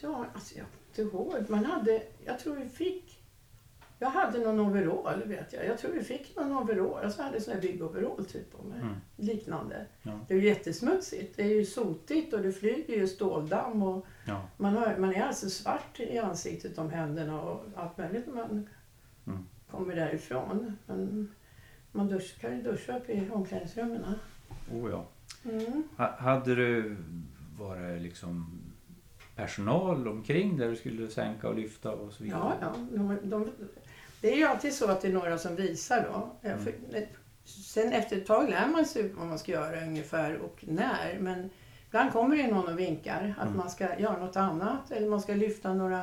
Ja, 0.01 0.25
alltså 0.33 0.57
jag 0.57 0.65
kommer 0.67 0.79
inte 0.89 1.17
ihåg. 1.17 1.49
Man 1.49 1.65
hade, 1.65 2.01
jag 2.25 2.39
tror 2.39 2.55
vi 2.55 2.69
fick... 2.69 3.15
Jag 4.01 4.09
hade 4.09 4.39
någon 4.39 4.59
overall 4.59 5.23
vet 5.25 5.53
jag. 5.53 5.65
Jag 5.65 5.77
tror 5.77 5.91
vi 5.91 6.03
fick 6.03 6.35
någon 6.35 6.51
overall. 6.57 7.03
Alltså 7.03 7.19
jag 7.19 7.25
hade 7.25 7.41
sån 7.41 7.53
här 7.53 7.61
byggoverall 7.61 8.25
typ 8.25 8.51
på 8.57 8.63
mig. 8.63 8.79
Mm. 8.79 8.95
Liknande. 9.15 9.85
Ja. 10.03 10.19
Det 10.27 10.33
är 10.33 10.37
ju 10.37 10.47
jättesmutsigt. 10.47 11.37
Det 11.37 11.43
är 11.43 11.47
ju 11.55 11.65
sotigt 11.65 12.33
och 12.33 12.41
det 12.41 12.51
flyger 12.51 12.95
ju 12.95 13.07
ståldamm. 13.07 13.83
Och 13.83 14.05
Ja. 14.25 14.41
man, 14.57 14.73
har, 14.77 14.97
man 14.97 15.13
är 15.15 15.21
alltså 15.23 15.49
svart 15.49 15.99
i 15.99 16.17
ansiktet 16.17 16.77
om 16.77 16.89
händerna 16.89 17.41
och 17.41 17.65
allt 17.75 17.97
möjligt 17.97 18.27
när 18.27 18.33
man 18.35 18.69
Mm. 19.27 19.45
kommer 19.71 19.95
därifrån. 19.95 20.77
Men 20.85 21.31
Man 21.91 22.07
dusch, 22.07 22.39
kan 22.41 22.55
ju 22.55 22.61
duscha 22.61 22.97
upp 22.97 23.09
i 23.09 23.29
omklädningsrummen. 23.31 24.05
Oh, 24.73 24.89
ja. 24.91 25.05
Mm. 25.45 25.83
Ha- 25.97 26.15
Hade 26.17 26.55
du, 26.55 26.97
var 27.59 27.75
det 27.77 27.99
liksom 27.99 28.61
personal 29.35 30.07
omkring 30.07 30.57
där 30.57 30.69
du 30.69 30.75
skulle 30.75 31.09
sänka 31.09 31.47
och 31.47 31.55
lyfta 31.55 31.91
och 31.91 32.13
så 32.13 32.23
vidare? 32.23 32.53
Ja, 32.61 32.67
ja. 32.95 32.97
De, 32.97 33.17
de, 33.29 33.49
det 34.21 34.33
är 34.33 34.37
ju 34.37 34.43
alltid 34.43 34.73
så 34.73 34.91
att 34.91 35.01
det 35.01 35.07
är 35.07 35.13
några 35.13 35.37
som 35.37 35.55
visar 35.55 36.09
då. 36.13 36.47
Mm. 36.49 36.63
för- 36.63 36.73
Sen 37.45 37.93
efter 37.93 38.17
ett 38.17 38.25
tag 38.25 38.49
lär 38.49 38.67
man 38.67 38.85
sig 38.85 39.09
vad 39.13 39.27
man 39.27 39.39
ska 39.39 39.51
göra 39.51 39.81
ungefär 39.85 40.37
och 40.37 40.63
när. 40.67 41.17
Men 41.19 41.49
ibland 41.87 42.11
kommer 42.11 42.37
det 42.37 42.47
någon 42.47 42.73
och 42.73 42.79
vinkar 42.79 43.33
att 43.37 43.45
Mm. 43.45 43.57
man 43.57 43.69
ska 43.69 43.99
göra 43.99 44.17
något 44.25 44.35
annat. 44.35 44.91
Eller 44.91 45.09
man 45.09 45.21
ska 45.21 45.33
lyfta 45.33 45.73
några 45.73 46.01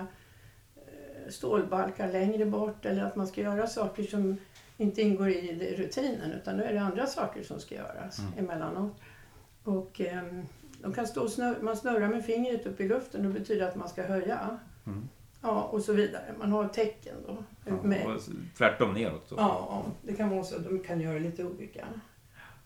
eh, 0.77 1.29
stålbalkar 1.31 2.13
längre 2.13 2.47
bort. 2.47 2.85
Eller 2.87 3.05
att 3.05 3.17
man 3.17 3.27
ska 3.27 3.41
göra 3.41 3.67
saker 3.67 4.03
som 4.03 4.37
inte 4.77 5.03
ingår 5.03 5.29
i 5.29 5.75
rutinen. 5.79 6.33
Utan 6.33 6.57
nu 6.57 6.63
är 6.65 6.73
det 6.73 6.81
andra 6.81 7.07
saker 7.07 7.43
som 7.43 7.61
ska 7.61 7.75
göras 7.75 8.19
Mm. 8.19 8.33
emellanåt. 8.39 9.01
Och 9.67 10.01
ehm, 10.01 10.43
de 10.83 10.93
kan 10.93 11.07
stå 11.07 11.29
snurra, 11.29 11.57
man 11.63 11.77
snurrar 11.77 12.09
med 12.09 12.25
fingret 12.25 12.67
upp 12.67 12.81
i 12.81 12.89
luften 12.89 13.27
och 13.27 13.33
det 13.33 13.41
betyder 13.41 13.69
att 13.69 13.77
man 13.77 13.89
ska 13.89 14.03
höja. 14.03 14.59
Mm. 14.87 15.09
Ja, 15.43 15.63
och 15.63 15.83
så 15.83 15.93
vidare. 15.93 16.35
Man 16.39 16.53
har 16.53 16.69
tecken 16.69 17.15
då. 17.27 17.37
Ja, 17.65 18.19
tvärtom 18.59 18.95
neråt. 18.95 19.29
Då. 19.29 19.37
ja, 19.39 19.85
det 20.03 20.15
kan 20.15 20.31
vara 20.31 20.45
så 20.45 20.59
de 20.59 20.81
kan 20.81 21.01
göra 21.01 21.19
lite 21.19 21.45
olika. 21.45 21.87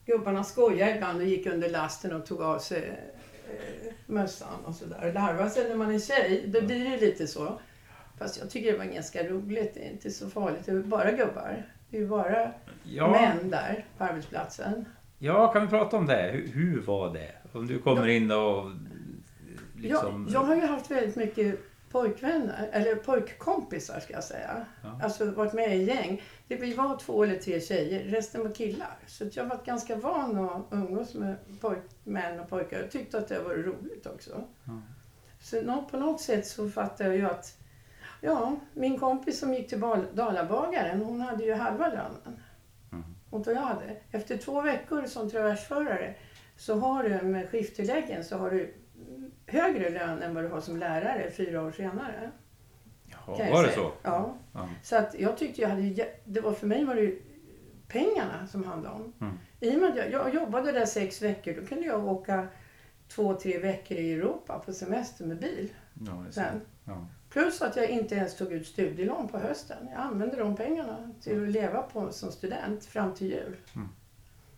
Gubbarna 0.07 0.45
skojar 0.45 0.88
ibland 0.88 1.21
och 1.21 1.26
gick 1.26 1.47
under 1.47 1.71
lasten 1.71 2.12
och 2.12 2.26
tog 2.26 2.42
av 2.42 2.59
sig 2.59 3.00
eh, 3.49 3.92
mössan 4.07 4.64
och 4.64 4.75
sådär. 4.75 5.12
Larva 5.14 5.50
sig 5.50 5.69
när 5.69 5.76
man 5.76 5.95
är 5.95 5.99
tjej, 5.99 6.45
då 6.47 6.61
blir 6.61 6.90
det 6.90 6.97
lite 6.97 7.26
så. 7.26 7.61
Fast 8.19 8.38
jag 8.38 8.50
tycker 8.50 8.73
det 8.73 8.78
var 8.78 8.85
ganska 8.85 9.28
roligt. 9.28 9.75
Det 9.75 9.87
är 9.87 9.90
inte 9.90 10.11
så 10.11 10.30
farligt. 10.30 10.66
Det 10.66 10.73
är 10.73 10.83
bara 10.83 11.11
gubbar. 11.11 11.66
Det 11.90 11.97
är 11.97 12.00
ju 12.00 12.09
bara 12.09 12.52
Ja, 12.83 13.11
män 13.11 13.50
där 13.50 13.85
på 13.99 14.04
arbetsplatsen. 14.04 14.85
Ja, 15.21 15.53
kan 15.53 15.62
vi 15.62 15.69
prata 15.69 15.97
om 15.97 16.07
det? 16.07 16.31
Hur, 16.33 16.49
hur 16.49 16.81
var 16.81 17.12
det? 17.12 17.33
Om 17.53 17.67
du 17.67 17.79
kommer 17.79 18.09
in 18.09 18.31
och 18.31 18.71
liksom... 19.77 20.29
Jag, 20.31 20.43
jag 20.43 20.47
har 20.47 20.55
ju 20.55 20.67
haft 20.67 20.91
väldigt 20.91 21.17
mycket 21.17 21.61
pojkvänner, 21.91 22.69
eller 22.73 22.95
pojkkompisar 22.95 24.00
ska 24.00 24.12
jag 24.12 24.25
säga. 24.25 24.67
Ja. 24.83 25.00
Alltså 25.03 25.31
varit 25.31 25.53
med 25.53 25.77
i 25.77 25.83
gäng. 25.83 26.23
Det 26.49 26.57
vi 26.57 26.75
var 26.75 26.97
två 26.97 27.25
eller 27.25 27.37
tre 27.37 27.61
tjejer, 27.61 28.05
resten 28.05 28.43
var 28.43 28.55
killar. 28.55 28.99
Så 29.07 29.25
jag 29.33 29.45
har 29.45 29.50
varit 29.50 29.67
ganska 29.67 29.97
van 29.97 30.39
att 30.39 30.67
umgås 30.71 31.15
med 31.15 31.37
pojk, 31.61 31.79
män 32.05 32.41
och 32.41 32.49
pojkar. 32.49 32.79
Jag 32.79 32.91
tyckte 32.91 33.19
att 33.19 33.29
det 33.29 33.43
var 33.43 33.55
roligt 33.55 34.07
också. 34.07 34.31
Ja. 34.65 34.81
Så 35.41 35.85
på 35.91 35.97
något 35.97 36.21
sätt 36.21 36.47
så 36.47 36.69
fattar 36.69 37.05
jag 37.05 37.17
ju 37.17 37.27
att 37.27 37.57
Ja, 38.21 38.57
min 38.75 38.99
kompis 38.99 39.39
som 39.39 39.55
gick 39.55 39.69
till 39.69 39.81
Dalabagaren, 40.15 41.03
hon 41.03 41.21
hade 41.21 41.45
ju 41.45 41.55
halva 41.55 41.89
lönen. 41.89 42.41
Vad 43.31 43.47
jag 43.47 43.61
hade. 43.61 43.97
Efter 44.11 44.37
två 44.37 44.61
veckor 44.61 45.07
som 45.07 45.31
traversförare 45.31 46.15
så 46.57 46.79
har 46.79 47.03
du 47.03 47.23
med 47.23 47.51
skifttilläggen 47.51 48.25
så 48.25 48.37
har 48.37 48.51
du 48.51 48.75
högre 49.47 49.91
lön 49.91 50.23
än 50.23 50.35
vad 50.35 50.45
du 50.45 50.49
har 50.49 50.61
som 50.61 50.77
lärare 50.77 51.31
fyra 51.31 51.63
år 51.63 51.73
senare. 51.73 52.31
Jag 53.39 53.51
var 53.51 53.63
det 53.63 53.73
så? 53.73 53.93
Ja. 54.03 54.37
Ja. 54.53 54.69
Så 54.83 54.97
att 54.97 55.15
jag 55.19 55.37
tyckte 55.37 55.61
jag 55.61 55.69
hade, 55.69 56.09
det 56.25 56.41
var 56.41 56.53
för 56.53 56.67
mig 56.67 56.85
var 56.85 56.95
det 56.95 57.19
pengarna 57.89 58.47
som 58.47 58.65
handlade 58.65 58.95
om. 58.95 59.13
Mm. 59.21 59.39
I 59.61 59.77
och 59.77 59.81
med 59.81 59.91
att 59.91 59.97
jag, 59.97 60.11
jag 60.11 60.35
jobbade 60.35 60.73
där 60.73 60.87
sex 60.87 61.23
veckor, 61.23 61.55
då 61.61 61.67
kunde 61.67 61.87
jag 61.87 62.09
åka 62.09 62.49
två, 63.09 63.35
tre 63.35 63.59
veckor 63.59 63.97
i 63.97 64.13
Europa 64.13 64.63
på 64.67 64.73
semester 64.73 65.25
med 65.25 65.39
bil. 65.39 65.73
Ja. 66.07 66.25
Sen. 66.31 66.61
Ja. 66.85 67.07
Plus 67.31 67.63
att 67.63 67.77
jag 67.77 67.91
inte 67.91 68.15
ens 68.15 68.37
tog 68.37 68.53
ut 68.53 68.67
studielån 68.67 69.29
på 69.29 69.39
hösten. 69.39 69.89
Jag 69.93 70.01
använde 70.01 70.37
de 70.37 70.57
pengarna 70.57 71.13
till 71.21 71.43
att 71.43 71.51
leva 71.51 71.83
på 71.83 72.13
som 72.13 72.33
student 72.33 72.85
fram 72.85 73.15
till 73.15 73.27
jul. 73.31 73.57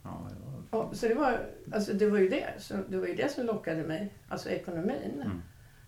Ja, 0.03 0.29
det 0.31 0.77
var... 0.77 0.95
Så 0.95 1.09
det 1.09 1.15
var, 1.15 1.47
alltså 1.73 1.93
det 1.93 2.11
var 2.11 2.19
ju 2.19 2.29
det. 2.29 2.55
Så 2.59 2.75
det 2.89 2.97
var 2.97 3.07
ju 3.07 3.15
det 3.15 3.33
som 3.33 3.47
lockade 3.47 3.83
mig, 3.83 4.13
alltså 4.29 4.49
ekonomin. 4.51 5.23
Mm. 5.25 5.43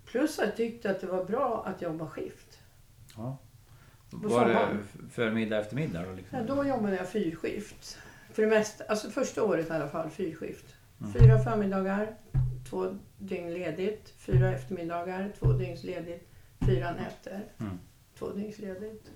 Plus 0.07 0.39
att 0.39 0.47
jag 0.47 0.57
tyckte 0.57 0.91
att 0.91 1.01
det 1.01 1.07
var 1.07 1.25
bra 1.25 1.65
att 1.67 1.83
jobba 1.83 2.07
skift. 2.07 2.59
Ja. 3.17 3.39
Var 4.11 4.47
det 4.47 4.55
sommaren. 4.55 4.85
förmiddag, 5.11 5.59
eftermiddag 5.59 6.03
då? 6.03 6.13
Liksom? 6.13 6.39
Ja, 6.39 6.55
då 6.55 6.65
jobbade 6.65 6.97
jag 6.97 7.09
fyrskift. 7.09 7.99
För 8.33 8.43
det 8.43 8.49
mesta, 8.49 8.85
alltså 8.85 9.11
första 9.11 9.45
året 9.45 9.71
i 9.71 9.73
alla 9.73 9.89
fall, 9.89 10.11
fyrskift. 10.11 10.75
Mm. 11.01 11.13
Fyra 11.13 11.39
förmiddagar, 11.39 12.17
två 12.71 12.99
dygn 13.19 13.53
ledigt. 13.53 14.15
Fyra 14.19 14.53
eftermiddagar, 14.53 15.33
två 15.39 15.53
dygns 15.53 15.85
ledigt. 15.85 16.34
Fyra 16.61 16.93
nätter, 16.93 17.45
Mm. 17.59 17.79
två 18.19 18.31
dygns 18.31 18.59
ledigt. 18.59 19.13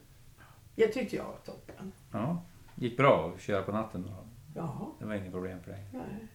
Det 0.74 0.88
tyckte 0.88 1.16
jag 1.16 1.24
var 1.24 1.36
toppen. 1.44 1.92
Ja. 2.12 2.42
Gick 2.74 2.96
bra 2.96 3.32
att 3.34 3.40
köra 3.40 3.62
på 3.62 3.72
natten 3.72 4.02
då? 4.02 4.26
Jaha. 4.54 4.86
Det 4.98 5.04
var 5.04 5.14
inget 5.14 5.32
problem 5.32 5.62
för 5.62 5.70
dig? 5.70 5.84
Nej. 5.92 6.26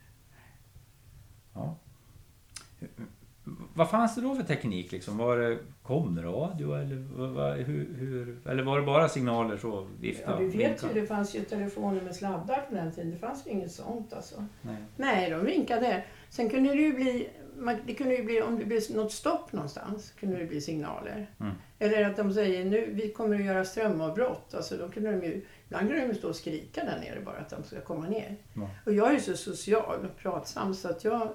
Ja. 1.54 1.76
Vad 3.74 3.90
fanns 3.90 4.16
det 4.16 4.22
då 4.22 4.36
för 4.36 4.44
teknik? 4.44 4.92
Liksom? 4.92 5.18
Var 5.18 5.38
det 5.38 5.58
komradio 5.84 6.76
eller, 6.76 6.96
vad, 7.34 7.58
hur, 7.58 7.96
hur, 7.98 8.38
eller 8.46 8.64
var 8.64 8.80
det 8.80 8.86
bara 8.86 9.10
signaler 9.10 9.58
så? 9.58 9.88
Vifta, 10.00 10.32
Ja, 10.32 10.38
vi 10.38 10.58
vet 10.58 10.84
ju, 10.84 11.02
det 11.02 11.08
fanns 11.08 11.36
ju 11.36 11.42
telefoner 11.42 12.02
med 12.02 12.16
sladdar 12.16 12.66
på 12.70 12.76
den 12.76 12.92
tiden. 12.92 13.12
Det 13.12 13.18
fanns 13.18 13.48
ju 13.48 13.52
inget 13.52 13.72
sånt 13.72 14.14
alltså. 14.14 14.46
Nej. 14.62 14.76
Nej, 14.96 15.30
de 15.30 15.46
vinkade. 15.46 16.04
Sen 16.30 16.50
kunde 16.50 16.70
det 16.70 16.82
ju 16.82 16.94
bli, 16.94 17.30
det 17.86 17.94
kunde 17.94 18.16
ju 18.16 18.24
bli 18.24 18.42
om 18.42 18.60
det 18.60 18.66
blev 18.66 18.82
något 18.96 19.12
stopp 19.12 19.54
någonstans, 19.54 20.14
kunde 20.20 20.38
det 20.38 20.46
bli 20.46 20.62
signaler. 20.62 21.30
Mm. 21.40 21.54
Eller 21.80 22.10
att 22.10 22.18
de 22.18 22.34
säger 22.34 22.66
nu, 22.66 22.90
vi 22.94 23.10
kommer 23.10 23.36
att 23.36 23.46
göra 23.46 23.66
strömavbrott. 23.66 24.54
Alltså 24.54 24.78
då 24.78 24.90
kunde 24.90 25.12
de 25.12 25.26
ju, 25.26 25.42
ibland 25.66 25.88
kunde 25.88 26.02
de 26.02 26.08
ju 26.08 26.16
stå 26.16 26.30
och 26.30 26.36
skrika 26.36 26.84
där 26.84 27.00
nere 27.00 27.22
bara 27.26 27.38
att 27.38 27.50
de 27.50 27.64
ska 27.64 27.82
komma 27.82 28.08
ner. 28.08 28.36
Ja. 28.54 28.70
Och 28.86 28.94
jag 28.94 29.10
är 29.10 29.14
ju 29.14 29.20
så 29.20 29.38
social 29.38 30.06
och 30.06 30.18
pratsam 30.18 30.74
så 30.74 30.90
att 30.90 31.04
jag, 31.04 31.30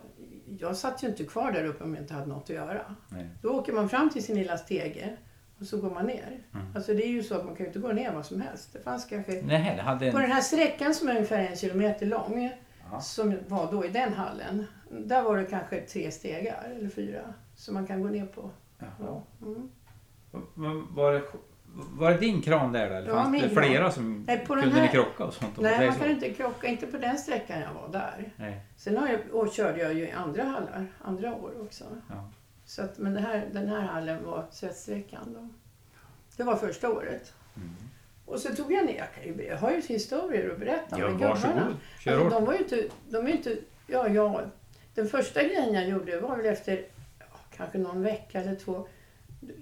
jag 0.59 0.77
satt 0.77 1.03
ju 1.03 1.09
inte 1.09 1.25
kvar 1.25 1.53
där 1.53 1.65
uppe 1.65 1.85
om 1.85 1.95
jag 1.95 2.03
inte 2.05 2.15
hade 2.15 2.27
något 2.27 2.43
att 2.43 2.57
göra. 2.57 2.81
Nej. 3.09 3.29
Då 3.43 3.49
åker 3.49 3.73
man 3.73 3.89
fram 3.89 4.11
till 4.11 4.25
sin 4.25 4.37
lilla 4.37 4.57
stege 4.59 5.17
och 5.61 5.67
så 5.67 5.81
går 5.81 5.91
man 5.91 6.07
ner. 6.07 6.41
Mm. 6.55 6.67
Alltså 6.75 6.95
det 6.95 7.05
är 7.05 7.09
ju 7.09 7.23
så 7.23 7.35
att 7.35 7.45
man 7.45 7.55
kan 7.55 7.65
ju 7.65 7.67
inte 7.67 7.79
gå 7.79 7.93
ner 7.93 8.13
var 8.13 8.23
som 8.23 8.41
helst. 8.41 8.73
Det 8.73 8.81
fanns 8.81 9.05
kanske 9.05 9.43
Nej, 9.43 9.77
det 9.77 9.83
hade 9.83 10.11
på 10.13 10.17
en... 10.17 10.23
den 10.23 10.33
här 10.33 10.41
sträckan 10.41 10.95
som 10.95 11.09
är 11.09 11.13
ungefär 11.13 11.39
en 11.39 11.57
kilometer 11.57 12.07
lång, 12.07 12.51
Ja. 12.93 13.01
som 13.01 13.37
var 13.49 13.73
då 13.73 13.85
i 13.85 13.89
den 13.89 14.13
hallen, 14.13 14.65
där 14.91 15.23
var 15.23 15.37
det 15.37 15.45
kanske 15.45 15.81
tre 15.81 16.11
stegar 16.11 16.73
eller 16.77 16.89
fyra 16.89 17.35
som 17.55 17.75
man 17.75 17.87
kan 17.87 18.03
gå 18.03 18.09
ner 18.09 18.27
på. 18.27 18.51
Jaha. 18.79 18.89
Ja. 19.01 19.23
Mm. 19.43 19.69
Men 20.55 20.95
Var 20.95 21.13
det, 21.13 21.23
var 21.79 22.11
det 22.11 22.19
din 22.19 22.43
kran 22.43 22.73
där? 22.73 22.91
Eller 22.91 23.11
fanns 23.13 23.33
det 23.43 23.49
kran. 23.49 23.65
flera 23.65 23.91
som 23.91 24.25
Nej, 24.27 24.39
på 24.39 24.55
kunde 24.55 24.75
ni 24.75 24.81
här- 24.81 24.89
krocka 24.89 25.25
och 25.25 25.35
sånt? 25.35 25.57
Nej, 25.61 25.87
man 25.87 25.95
så? 25.95 26.01
kan 26.01 26.11
inte 26.11 26.31
krocka, 26.31 26.67
inte 26.67 26.87
på 26.87 26.97
den 26.99 27.19
sträckan 27.19 27.61
jag 27.61 27.75
var 27.75 27.89
där. 27.93 28.33
Nej. 28.37 28.61
Sen 28.77 28.97
har 28.97 29.09
jag, 29.09 29.21
och 29.33 29.53
körde 29.53 29.81
jag 29.81 29.95
ju 29.95 30.09
i 30.09 30.13
andra 30.13 30.43
hallar, 30.45 30.87
andra 31.05 31.35
år 31.35 31.53
också. 31.63 31.85
Ja. 32.09 32.31
Så 32.65 32.83
att, 32.83 32.99
men 32.99 33.17
här, 33.17 33.49
den 33.53 33.69
här 33.69 33.81
hallen 33.81 34.25
var 34.25 34.45
svettsträckan 34.51 35.35
då. 35.35 35.49
Det 36.37 36.43
var 36.45 36.57
första 36.57 36.89
året. 36.91 37.35
Mm. 37.57 37.69
Och 38.27 38.41
så 38.41 38.55
tog 38.55 38.73
jag 38.73 38.87
ner, 38.87 39.09
jag, 39.49 39.57
har 39.57 39.71
ju 39.71 39.81
historier 39.81 40.51
att 40.51 40.59
berätta 40.59 40.99
Ja, 40.99 41.09
med 41.11 41.19
gubbarna. 41.19 41.77
Alltså, 42.07 42.29
de 42.29 42.45
var 42.45 42.53
ju 42.53 42.59
inte, 42.59 42.85
de 43.09 43.27
är 43.27 43.31
inte, 43.31 43.57
ja, 43.87 44.09
ja, 44.09 44.43
den 44.95 45.09
första 45.09 45.43
grejen 45.43 45.75
jag 45.75 45.89
gjorde 45.89 46.21
var 46.21 46.37
väl 46.37 46.47
efter 46.47 46.83
ja, 47.19 47.27
kanske 47.57 47.79
någon 47.79 48.03
vecka 48.03 48.41
eller 48.41 48.55
två. 48.55 48.89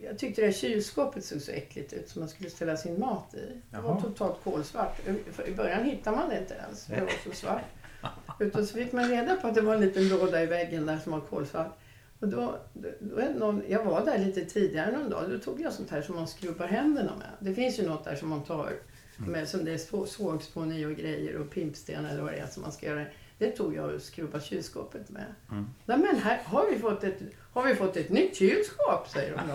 Jag 0.02 0.18
tyckte 0.18 0.40
det 0.40 0.46
här 0.46 0.52
kylskåpet 0.54 1.24
såg 1.24 1.40
så 1.42 1.52
äckligt 1.52 1.92
ut 1.92 2.08
som 2.08 2.20
man 2.20 2.28
skulle 2.28 2.50
ställa 2.50 2.76
sin 2.76 3.00
mat 3.00 3.34
i. 3.34 3.60
Det 3.70 3.76
var 3.80 3.90
Jaha. 3.90 4.00
totalt 4.00 4.36
kolsvart. 4.44 5.00
I 5.46 5.50
början 5.54 5.84
hittade 5.84 6.16
man 6.16 6.28
det 6.28 6.38
inte 6.38 6.54
ens, 6.54 6.86
för 6.86 6.94
det 6.96 7.00
var 7.00 7.12
så 7.24 7.32
svart. 7.32 7.62
Utan 8.40 8.66
så 8.66 8.74
fick 8.74 8.92
man 8.92 9.08
reda 9.08 9.36
på 9.36 9.48
att 9.48 9.54
det 9.54 9.60
var 9.60 9.74
en 9.74 9.80
liten 9.80 10.08
låda 10.08 10.42
i 10.42 10.46
väggen 10.46 10.86
där 10.86 10.98
som 10.98 11.12
var 11.12 11.20
kolsvart. 11.20 11.78
Och 12.20 12.28
då, 12.28 12.58
då, 12.74 12.88
då 13.00 13.22
någon, 13.38 13.62
jag 13.68 13.84
var 13.84 14.04
där 14.04 14.18
lite 14.18 14.44
tidigare 14.44 14.98
någon 14.98 15.10
dag. 15.10 15.30
Då 15.30 15.38
tog 15.38 15.60
jag 15.60 15.72
sånt 15.72 15.90
här 15.90 16.02
som 16.02 16.14
man 16.14 16.28
skrubbar 16.28 16.66
händerna 16.66 17.12
med. 17.16 17.28
Det 17.40 17.54
finns 17.54 17.78
ju 17.78 17.86
något 17.88 18.04
där 18.04 18.16
som 18.16 18.28
man 18.28 18.44
tar 18.44 18.72
med 19.16 19.48
som 19.48 19.64
det 19.64 19.72
är 19.72 19.76
svå- 19.78 20.06
sågspån 20.06 20.72
i 20.72 20.86
och 20.86 20.92
grejer 20.96 21.36
och 21.36 21.50
pimpsten 21.50 22.04
eller 22.06 22.22
vad 22.22 22.32
det 22.32 22.38
är 22.38 22.46
som 22.46 22.62
man 22.62 22.72
ska 22.72 22.86
göra. 22.86 23.04
Det 23.38 23.50
tog 23.50 23.74
jag 23.74 23.94
och 23.94 24.02
skrubbade 24.02 24.44
kylskåpet 24.44 25.10
med. 25.10 25.24
Mm. 25.50 25.66
Nej 25.86 25.98
men 25.98 26.16
här 26.16 26.40
har 26.44 26.70
vi 26.70 26.78
fått 26.78 27.04
ett, 27.04 27.18
har 27.62 27.68
vi 27.70 27.74
fått 27.74 27.96
ett 27.96 28.10
nytt 28.10 28.36
kylskåp 28.36 29.08
säger 29.08 29.36
de 29.36 29.48
då. 29.48 29.54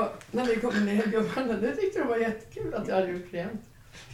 och, 0.00 0.22
när 0.30 0.44
vi 0.46 0.56
kommer 0.56 0.80
ner 0.80 1.06
gubbarna. 1.06 1.52
Det 1.52 1.76
tyckte 1.76 1.98
de 1.98 2.08
var 2.08 2.16
jättekul 2.16 2.74
att 2.74 2.88
jag 2.88 2.94
hade 2.94 3.08
gjort 3.12 3.32
rent. 3.32 3.60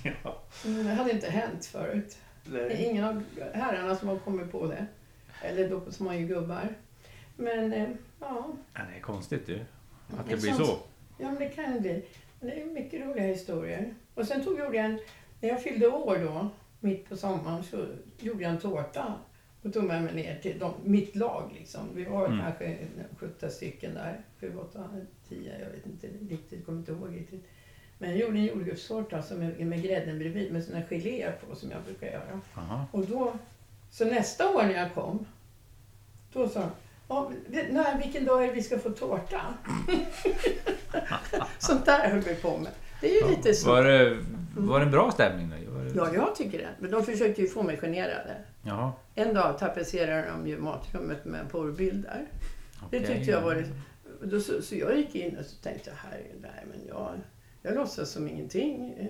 Ja. 0.03 0.43
Mm, 0.65 0.85
Det 0.87 0.93
hade 0.95 1.11
inte 1.11 1.31
hänt 1.31 1.67
förut. 1.67 2.17
Det 2.45 2.61
är 2.61 2.69
Nej. 2.69 2.85
ingen 2.85 3.05
av 3.05 3.23
herrarna 3.53 3.97
som 3.97 4.09
har 4.09 4.19
kommit 4.19 4.53
på 4.53 4.67
det. 4.67 4.87
Eller 5.43 5.69
då 5.69 5.91
som 5.91 6.07
har 6.07 6.15
ju 6.15 6.27
gubbar. 6.27 6.75
Men 7.37 7.73
eh, 7.73 7.89
ja, 8.21 8.47
Ja, 8.75 8.81
det 8.93 8.97
är 8.99 9.01
konstigt 9.01 9.47
du. 9.47 9.61
Att 10.19 10.29
det 10.29 10.37
blir 10.37 10.53
så. 10.53 10.79
ja 11.19 11.29
men 11.31 11.35
det 11.39 11.49
kan 11.49 11.73
det 11.75 11.81
bli. 11.81 12.05
Det 12.41 12.61
är 12.61 12.65
mycket 12.65 13.07
roliga 13.07 13.25
historier. 13.27 13.95
Och 14.15 14.27
sen 14.27 14.45
tog 14.45 14.59
jag 14.59 14.75
en, 14.75 14.99
när 15.41 15.49
jag 15.49 15.63
fyllde 15.63 15.89
år 15.89 16.19
då, 16.19 16.49
mitt 16.81 17.09
på 17.09 17.17
sommaren, 17.17 17.65
så 17.65 17.87
gjorde 18.19 18.43
jag 18.43 18.53
en 18.53 18.59
tårta. 18.61 19.15
Och 19.65 19.73
tog 19.73 19.85
med 19.85 20.03
mig 20.03 20.15
ner 20.15 20.39
till 20.43 20.59
de, 20.59 20.73
mitt 20.85 21.17
lag 21.17 21.51
liksom. 21.59 21.81
Vi 21.95 22.05
var 22.05 22.27
Mm. 22.27 22.41
kanske 22.41 22.77
17 23.19 23.51
stycken 23.51 23.95
där. 23.95 24.21
7, 24.41 24.53
8, 24.61 24.85
10, 25.29 25.59
jag 25.59 25.71
vet 25.71 25.87
inte 25.87 26.07
riktigt, 26.35 26.67
kommer 26.67 26.79
inte 26.79 26.93
ihåg 26.93 27.15
riktigt. 27.17 27.45
Men 27.99 28.11
jag 28.11 28.19
gjorde 28.19 28.39
en 28.39 28.45
jordgubbstårta 28.45 29.23
som 29.23 29.43
är 29.43 29.65
med 29.65 29.83
grädden 29.83 30.19
bredvid 30.19 30.53
med 30.53 30.65
såna 30.65 30.83
geléer 30.91 31.33
på 31.49 31.57
som 31.57 31.71
jag 31.71 31.83
brukar 31.83 32.07
göra. 32.07 32.41
Aha. 32.55 32.87
Och 32.93 33.07
då, 33.07 33.33
så 33.91 34.05
nästa 34.05 34.51
år 34.57 34.63
när 34.63 34.75
jag 34.75 34.95
kom, 34.95 35.27
då 36.33 36.49
sa 36.49 36.71
"Ja, 37.09 37.31
det- 37.49 37.67
nej, 37.73 38.01
vilken 38.05 38.25
dag 38.25 38.43
är 38.45 38.49
det 38.49 38.55
vi 38.55 38.63
ska 38.63 38.79
få 38.79 38.91
tårta? 38.91 39.41
Sånt 41.59 41.85
där 41.87 42.09
höll 42.09 42.21
vi 42.21 42.35
på 42.35 42.59
med. 42.59 42.73
Det 43.01 43.11
är 43.19 43.23
ju 43.25 43.37
lite 43.37 43.55
så. 43.55 43.69
Var 43.69 43.85
det, 43.85 44.19
var 44.57 44.79
det 44.81 44.85
en 44.87 44.91
bra 44.93 45.11
stämning 45.11 45.51
då? 45.51 45.79
Det... 45.79 45.91
Ja, 45.97 46.15
jag 46.15 46.35
tycker 46.37 46.59
det. 46.59 46.69
Men 46.79 46.91
de 46.91 47.05
försökte 47.05 47.43
ju 47.43 47.49
få 47.49 47.63
mig 47.63 47.77
generade. 47.77 48.35
Jaha. 48.67 48.93
En 49.15 49.35
dag 49.35 49.59
tapetserade 49.59 50.29
de 50.29 50.47
ju 50.47 50.59
matrummet 50.59 51.25
med 51.25 51.51
porrbilder. 51.51 52.27
Det 52.91 52.97
okej. 52.97 53.07
tyckte 53.07 53.31
jag 53.31 53.41
var 53.41 53.55
det. 53.55 53.65
Då, 54.23 54.41
så, 54.41 54.63
så 54.63 54.75
jag 54.75 54.97
gick 54.97 55.15
in 55.15 55.39
och 55.39 55.45
så 55.45 55.57
tänkte 55.57 55.91
jag, 55.91 55.97
herregud, 55.97 56.47
men 56.71 56.87
jag, 56.89 57.21
jag 57.63 57.75
låtsas 57.75 58.11
som 58.11 58.29
ingenting. 58.29 59.09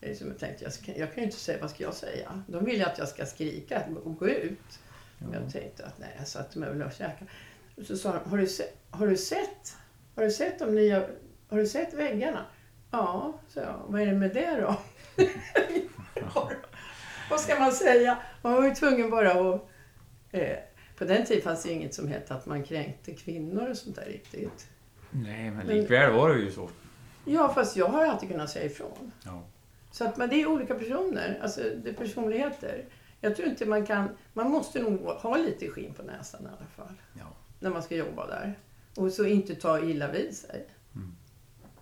Det 0.00 0.14
som 0.14 0.28
jag 0.28 0.38
tänkte, 0.38 0.64
jag, 0.64 0.98
jag 0.98 1.14
kan 1.14 1.22
ju 1.22 1.24
inte 1.24 1.36
säga, 1.36 1.58
vad 1.60 1.70
ska 1.70 1.82
jag 1.82 1.94
säga? 1.94 2.42
De 2.46 2.64
vill 2.64 2.76
ju 2.76 2.82
att 2.82 2.98
jag 2.98 3.08
ska 3.08 3.26
skrika 3.26 3.82
och 4.04 4.16
gå 4.16 4.28
ut. 4.28 4.80
Ja. 5.18 5.26
Jag 5.32 5.52
tänkte 5.52 5.86
att 5.86 5.98
nej, 5.98 6.14
jag 6.18 6.28
satte 6.28 6.58
mig 6.58 6.68
väl 6.68 6.82
och 6.82 6.92
käkade. 6.92 7.30
Och 7.76 7.82
så 7.82 7.96
sa 7.96 8.12
de, 8.12 8.30
har 8.30 8.38
du, 8.38 8.46
se, 8.46 8.64
har 8.90 9.06
du 9.06 9.16
sett? 9.16 9.76
Har 10.14 10.24
du 10.24 10.30
sett 10.30 10.58
de 10.58 10.74
nya, 10.74 11.06
har 11.48 11.58
du 11.58 11.66
sett 11.66 11.94
väggarna? 11.94 12.46
Ja, 12.90 13.38
så 13.48 13.60
jag. 13.60 13.82
Vad 13.86 14.00
är 14.00 14.06
det 14.06 14.12
med 14.12 14.34
det 14.34 14.60
då? 14.60 14.76
Vad 17.30 17.40
ska 17.40 17.58
man 17.58 17.72
säga? 17.72 18.18
Man 18.42 18.52
var 18.52 18.64
ju 18.64 18.74
tvungen 18.74 19.10
bara 19.10 19.30
att... 19.30 19.68
Eh, 20.30 20.56
på 20.96 21.04
den 21.04 21.24
tiden 21.26 21.42
fanns 21.42 21.62
det 21.62 21.68
ju 21.68 21.74
inget 21.74 21.94
som 21.94 22.08
hette 22.08 22.34
att 22.34 22.46
man 22.46 22.62
kränkte 22.62 23.14
kvinnor 23.14 23.70
och 23.70 23.76
sånt 23.76 23.96
där 23.96 24.04
riktigt. 24.06 24.66
Nej, 25.10 25.50
men 25.50 25.66
likväl 25.66 26.12
var 26.12 26.34
det 26.34 26.40
ju 26.40 26.50
så. 26.50 26.70
Ja, 27.24 27.54
fast 27.54 27.76
jag 27.76 27.86
har 27.86 28.06
alltid 28.06 28.28
kunnat 28.28 28.50
säga 28.50 28.64
ifrån. 28.64 29.12
Ja. 29.24 29.42
Så 29.90 30.04
att, 30.04 30.16
men 30.16 30.28
det 30.28 30.42
är 30.42 30.46
olika 30.46 30.74
personer, 30.74 31.38
alltså 31.42 31.60
det 31.84 31.90
är 31.90 31.94
personligheter. 31.94 32.84
Jag 33.20 33.36
tror 33.36 33.48
inte 33.48 33.66
man 33.66 33.86
kan... 33.86 34.08
Man 34.32 34.50
måste 34.50 34.82
nog 34.82 35.00
ha 35.00 35.36
lite 35.36 35.68
skinn 35.68 35.94
på 35.94 36.02
näsan 36.02 36.42
i 36.42 36.46
alla 36.46 36.66
fall. 36.76 36.94
Ja. 37.18 37.26
När 37.60 37.70
man 37.70 37.82
ska 37.82 37.96
jobba 37.96 38.26
där. 38.26 38.58
Och 38.96 39.12
så 39.12 39.24
inte 39.24 39.54
ta 39.54 39.80
illa 39.80 40.12
vid 40.12 40.36
sig. 40.36 40.66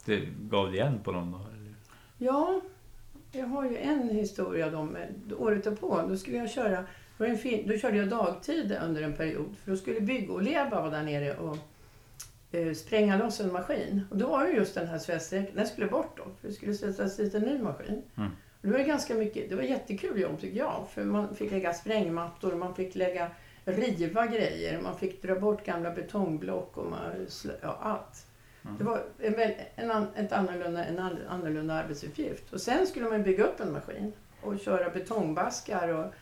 Det 0.05 0.29
gav 0.41 0.71
det 0.71 0.77
igen 0.77 1.01
på 1.05 1.13
någon 1.13 1.33
dag? 1.33 1.41
Eller? 1.41 1.75
Ja, 2.19 2.61
jag 3.33 3.47
har 3.47 3.65
ju 3.65 3.77
en 3.77 4.09
historia 4.09 4.71
då 4.71 4.83
med 4.83 5.33
året 5.39 5.65
därpå. 5.65 6.03
Då 6.09 6.17
skulle 6.17 6.37
jag 6.37 6.51
köra, 6.51 6.85
var 7.17 7.27
en 7.27 7.39
fin, 7.39 7.69
då 7.69 7.79
körde 7.79 7.97
jag 7.97 8.09
dagtid 8.09 8.77
under 8.85 9.03
en 9.03 9.12
period. 9.12 9.57
För 9.65 9.71
då 9.71 9.77
skulle 9.77 10.01
Bygg-Oleba 10.01 10.81
vara 10.81 10.91
där 10.91 11.03
nere 11.03 11.37
och 11.37 11.57
eh, 12.53 12.75
spränga 12.75 13.17
loss 13.19 13.41
en 13.41 13.53
maskin. 13.53 14.03
Och 14.11 14.17
då 14.17 14.27
var 14.27 14.45
det 14.45 14.51
just 14.51 14.75
den 14.75 14.87
här 14.87 14.99
svetssträckan, 14.99 15.57
den 15.57 15.67
skulle 15.67 15.87
bort 15.87 16.17
då. 16.17 16.23
För 16.41 16.49
det 16.49 16.55
skulle 16.55 16.75
sättas 16.75 17.17
dit 17.17 17.35
en 17.35 17.43
ny 17.43 17.59
maskin. 17.59 18.03
Mm. 18.17 18.31
Och 18.61 18.69
det 18.69 18.73
var 18.73 18.79
ganska 18.79 19.15
mycket, 19.15 19.49
det 19.49 19.57
var 19.57 19.62
jättekul 19.62 20.21
jobb 20.21 20.41
tycker 20.41 20.59
jag. 20.59 20.87
För 20.91 21.05
man 21.05 21.35
fick 21.35 21.51
lägga 21.51 21.75
sprängmattor, 21.75 22.55
man 22.55 22.75
fick 22.75 22.95
lägga, 22.95 23.31
riva 23.65 24.27
grejer, 24.27 24.81
man 24.83 24.99
fick 24.99 25.23
dra 25.23 25.35
bort 25.35 25.65
gamla 25.65 25.91
betongblock 25.91 26.77
och 26.77 26.91
man, 26.91 27.27
ja, 27.62 27.79
allt. 27.81 28.27
Mm. 28.64 28.78
Det 28.78 28.85
var 28.85 29.02
en, 29.19 29.90
en, 29.90 30.07
ett 30.16 30.33
annorlunda, 30.33 30.85
en 30.85 30.99
an- 30.99 31.19
annorlunda 31.28 31.75
arbetsuppgift. 31.75 32.52
Och 32.52 32.61
sen 32.61 32.87
skulle 32.87 33.09
man 33.09 33.23
bygga 33.23 33.45
upp 33.45 33.61
en 33.61 33.73
maskin 33.73 34.12
och 34.40 34.59
köra 34.61 34.90
betongbaskar 34.90 35.88
och 35.88 36.12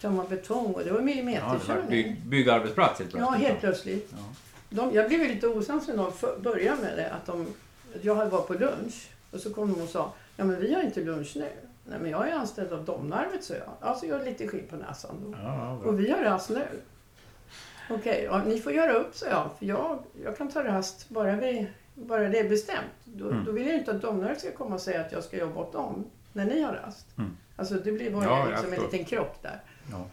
tömma 0.00 0.24
betong. 0.24 0.74
Och 0.74 0.84
det 0.84 0.84
var 0.84 0.84
Ja, 0.84 0.90
det 0.90 0.92
var 0.92 1.00
millimeterkörning. 1.00 1.88
bygg, 1.90 2.22
byggarbetsplats 2.26 2.98
helt 3.00 3.12
Ja, 3.14 3.18
plötsligt. 3.18 3.48
helt 3.48 3.60
plötsligt. 3.60 4.10
Ja. 4.12 4.24
De, 4.70 4.92
jag 4.94 5.08
blev 5.08 5.20
lite 5.20 5.48
osams 5.48 5.88
när 5.88 5.96
de 5.96 6.12
för- 6.12 6.38
började 6.38 6.82
med 6.82 6.96
det. 6.96 7.10
Att, 7.10 7.26
de, 7.26 7.46
jag 8.02 8.26
var 8.30 8.42
på 8.42 8.54
lunch 8.54 9.08
och 9.30 9.40
så 9.40 9.54
kom 9.54 9.72
de 9.72 9.82
och 9.82 9.88
sa 9.88 10.12
Ja 10.36 10.44
men 10.44 10.60
vi 10.60 10.74
har 10.74 10.82
inte 10.82 11.00
lunch 11.00 11.32
nu. 11.36 11.48
Nej 11.84 11.98
men 12.02 12.10
jag 12.10 12.28
är 12.28 12.32
anställd 12.34 12.72
av 12.72 12.84
Domnarvet 12.84 13.44
så 13.44 13.52
jag. 13.54 13.68
Alltså 13.80 14.06
jag 14.06 14.18
har 14.18 14.24
lite 14.24 14.48
skinn 14.48 14.66
på 14.70 14.76
näsan 14.76 15.16
då. 15.24 15.38
Ja, 15.42 15.78
ja. 15.82 15.88
Och 15.88 16.00
vi 16.00 16.10
har 16.10 16.22
rast 16.22 16.50
nu. 16.50 16.62
Okej, 17.90 18.24
ja, 18.24 18.42
ni 18.46 18.58
får 18.60 18.72
göra 18.72 18.92
upp 18.92 19.14
så 19.16 19.26
jag. 19.26 19.50
För 19.58 19.66
jag, 19.66 19.98
jag 20.24 20.38
kan 20.38 20.48
ta 20.48 20.64
rast 20.64 21.08
bara, 21.08 21.36
vi, 21.36 21.66
bara 21.96 22.28
det 22.28 22.38
är 22.38 22.48
bestämt. 22.48 22.92
Då, 23.04 23.30
Mm. 23.30 23.44
då 23.44 23.52
vill 23.52 23.66
jag 23.66 23.76
inte 23.78 23.90
att 23.90 24.02
Domnarvet 24.02 24.40
ska 24.40 24.52
komma 24.52 24.74
och 24.74 24.80
säga 24.80 25.00
att 25.00 25.12
jag 25.12 25.24
ska 25.24 25.36
jobba 25.38 25.60
åt 25.60 25.72
dem 25.72 26.04
när 26.32 26.44
ni 26.44 26.60
har 26.62 26.72
rast. 26.72 27.06
Mm. 27.18 27.36
Alltså 27.56 27.74
det 27.74 27.92
blir 27.92 28.10
bara 28.10 28.24
Ja, 28.24 28.46
liksom 28.50 28.72
en 28.72 28.80
liten 28.82 29.04
krock 29.04 29.42
där. 29.42 29.60
Ja. 29.90 30.06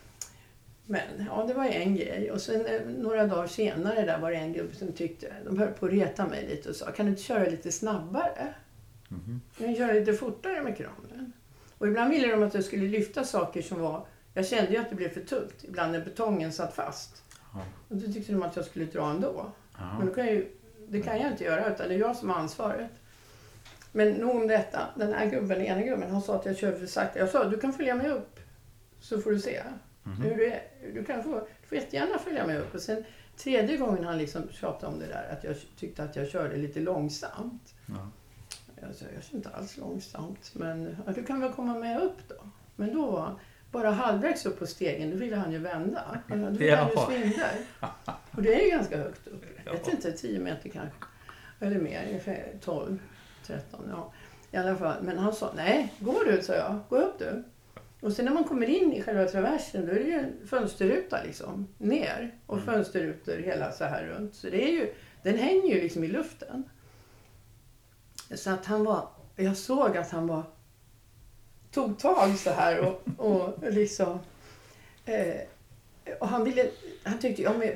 Men 0.85 1.01
ja, 1.29 1.43
det 1.47 1.53
var 1.53 1.65
en 1.65 1.95
grej. 1.95 2.31
Och 2.31 2.41
sen 2.41 2.65
eh, 2.65 2.81
några 2.97 3.27
dagar 3.27 3.47
senare 3.47 4.01
där 4.05 4.19
var 4.19 4.31
det 4.31 4.37
en 4.37 4.53
gubbe 4.53 4.75
som 4.75 4.91
tyckte, 4.91 5.33
de 5.45 5.57
höll 5.59 5.67
på 5.71 5.85
att 5.85 5.91
reta 5.91 6.27
mig 6.27 6.47
lite 6.49 6.69
och 6.69 6.75
sa, 6.75 6.91
kan 6.91 7.05
du 7.05 7.09
inte 7.09 7.23
köra 7.23 7.43
lite 7.49 7.71
snabbare? 7.71 8.53
Mhm. 9.07 9.41
Kan 9.57 9.67
du 9.67 9.75
köra 9.75 9.91
lite 9.93 10.13
fortare 10.13 10.63
med 10.63 10.77
kranen? 10.77 11.33
Och 11.77 11.87
ibland 11.87 12.11
ville 12.11 12.27
de 12.27 12.43
att 12.43 12.53
jag 12.53 12.63
skulle 12.63 12.87
lyfta 12.87 13.23
saker 13.23 13.61
som 13.61 13.79
var, 13.81 14.05
jag 14.33 14.45
kände 14.47 14.71
ju 14.71 14.77
att 14.77 14.89
det 14.89 14.95
blev 14.95 15.09
för 15.09 15.21
tungt, 15.21 15.55
ibland 15.63 15.91
när 15.91 16.05
betongen 16.05 16.51
satt 16.51 16.73
fast. 16.75 17.23
Ja. 17.53 17.59
Och 17.89 17.95
då 17.95 18.11
tyckte 18.13 18.31
de 18.31 18.43
att 18.43 18.55
jag 18.55 18.65
skulle 18.65 18.85
dra 18.85 19.09
ändå. 19.09 19.51
Ja. 19.77 19.97
Men 19.97 20.07
då 20.07 20.13
kan 20.13 20.25
jag 20.25 20.35
ju, 20.35 20.47
det 20.89 21.01
kan 21.01 21.17
jag 21.19 21.31
inte 21.31 21.43
göra, 21.43 21.73
utan 21.73 21.87
det 21.87 21.93
är 21.95 21.99
jag 21.99 22.15
som 22.15 22.29
har 22.29 22.35
ansvaret. 22.39 22.89
Men 23.91 24.13
nog 24.13 24.35
om 24.35 24.47
detta. 24.47 24.79
Den 24.95 25.13
här 25.13 25.25
gubben, 25.29 25.47
den 25.59 25.61
ena 25.67 25.81
gubben, 25.81 26.11
han 26.11 26.21
sa 26.21 26.35
att 26.35 26.45
jag 26.45 26.57
kör 26.57 26.71
för 26.71 26.85
sakta. 26.85 27.19
Jag 27.19 27.29
sa, 27.29 27.43
du 27.45 27.59
kan 27.59 27.73
följa 27.73 27.95
med 27.95 28.11
upp, 28.11 28.39
så 28.99 29.21
får 29.21 29.31
du 29.31 29.39
se 29.39 29.63
Mhm. 30.05 30.21
hur 30.21 30.35
du 30.35 30.45
är. 30.45 30.61
Du, 30.93 31.03
kan 31.05 31.23
få, 31.23 31.29
du 31.61 31.67
får 31.67 31.77
jättegärna 31.77 32.17
följa 32.17 32.47
med 32.47 32.59
upp. 32.59 32.75
Och 32.75 32.81
sen 32.81 33.03
tredje 33.37 33.77
gången 33.77 34.03
han 34.03 34.17
liksom 34.17 34.41
tjatade 34.51 34.93
om 34.93 34.99
det 34.99 35.05
där, 35.07 35.29
att 35.31 35.43
jag 35.43 35.55
tyckte 35.79 36.03
att 36.03 36.15
jag 36.15 36.27
körde 36.27 36.55
lite 36.57 36.79
långsamt. 36.79 37.73
Ja. 37.85 38.09
Jag 38.81 38.95
sa, 38.95 39.05
jag 39.15 39.23
kör 39.23 39.35
inte 39.37 39.49
alls 39.49 39.77
långsamt, 39.77 40.51
men 40.53 40.97
ja, 41.05 41.11
du 41.13 41.23
kan 41.23 41.41
väl 41.41 41.53
komma 41.53 41.79
med 41.79 42.01
upp 42.01 42.17
då. 42.27 42.35
Men 42.75 42.93
då 42.93 43.11
var 43.11 43.39
bara 43.73 43.91
halvvägs 43.91 44.45
upp 44.45 44.59
på 44.59 44.67
stegen, 44.67 45.11
då 45.11 45.17
ville 45.17 45.35
han 45.35 45.51
ju 45.51 45.57
vända. 45.57 46.17
Då 46.27 46.35
ville 46.35 46.75
han 46.75 46.89
ju 46.89 46.95
svindla. 46.97 47.45
Och 48.31 48.41
det 48.41 48.53
är 48.61 48.65
ju 48.65 48.69
ganska 48.71 48.97
högt 48.97 49.27
upp. 49.27 49.43
Jag 49.65 49.71
vet 49.73 49.87
inte, 49.87 50.11
10 50.11 50.39
meter 50.39 50.69
kanske. 50.69 50.97
Eller 51.59 51.79
mer, 51.79 52.05
ungefär 52.07 52.53
12, 52.61 52.99
13, 53.45 53.79
ja. 53.89 54.13
I 54.51 54.57
alla 54.57 54.75
fall. 54.75 55.03
Men 55.03 55.17
han 55.17 55.33
sa, 55.33 55.51
nej, 55.55 55.93
gå 55.99 56.23
du, 56.23 56.41
sa 56.41 56.53
jag. 56.53 56.79
Gå 56.89 56.97
upp 56.97 57.19
du. 57.19 57.43
Och 58.01 58.13
sen 58.13 58.25
när 58.25 58.31
man 58.33 58.43
kommer 58.43 58.69
in 58.69 58.93
i 58.93 59.01
själva 59.01 59.25
traversen, 59.25 59.85
då 59.85 59.91
är 59.91 59.95
det 59.95 60.03
ju 60.05 60.13
en 60.19 60.47
fönsterruta 60.47 61.23
liksom. 61.23 61.67
Ner. 61.77 62.31
Och 62.45 62.57
Mm. 62.57 62.65
fönsterrutor 62.65 63.37
hela 63.37 63.71
så 63.71 63.83
här 63.83 64.03
runt. 64.03 64.35
Så 64.35 64.49
det 64.49 64.63
är 64.63 64.71
ju, 64.71 64.93
den 65.23 65.37
hänger 65.37 65.75
ju 65.75 65.81
liksom 65.81 66.03
i 66.03 66.07
luften. 66.07 66.63
Så 68.35 68.49
att 68.49 68.65
han 68.65 68.83
var, 68.83 69.07
jag 69.35 69.57
såg 69.57 69.97
att 69.97 70.11
han 70.11 70.27
var, 70.27 70.43
tog 71.73 71.99
tag 71.99 72.37
så 72.37 72.49
här 72.49 72.79
och, 72.79 73.01
och 73.17 73.71
liksom, 73.71 74.19
eh, 75.05 75.41
och 76.19 76.27
han 76.27 76.43
ville, 76.43 76.69
han 77.03 77.19
tyckte, 77.19 77.41
ja 77.41 77.53
men 77.53 77.69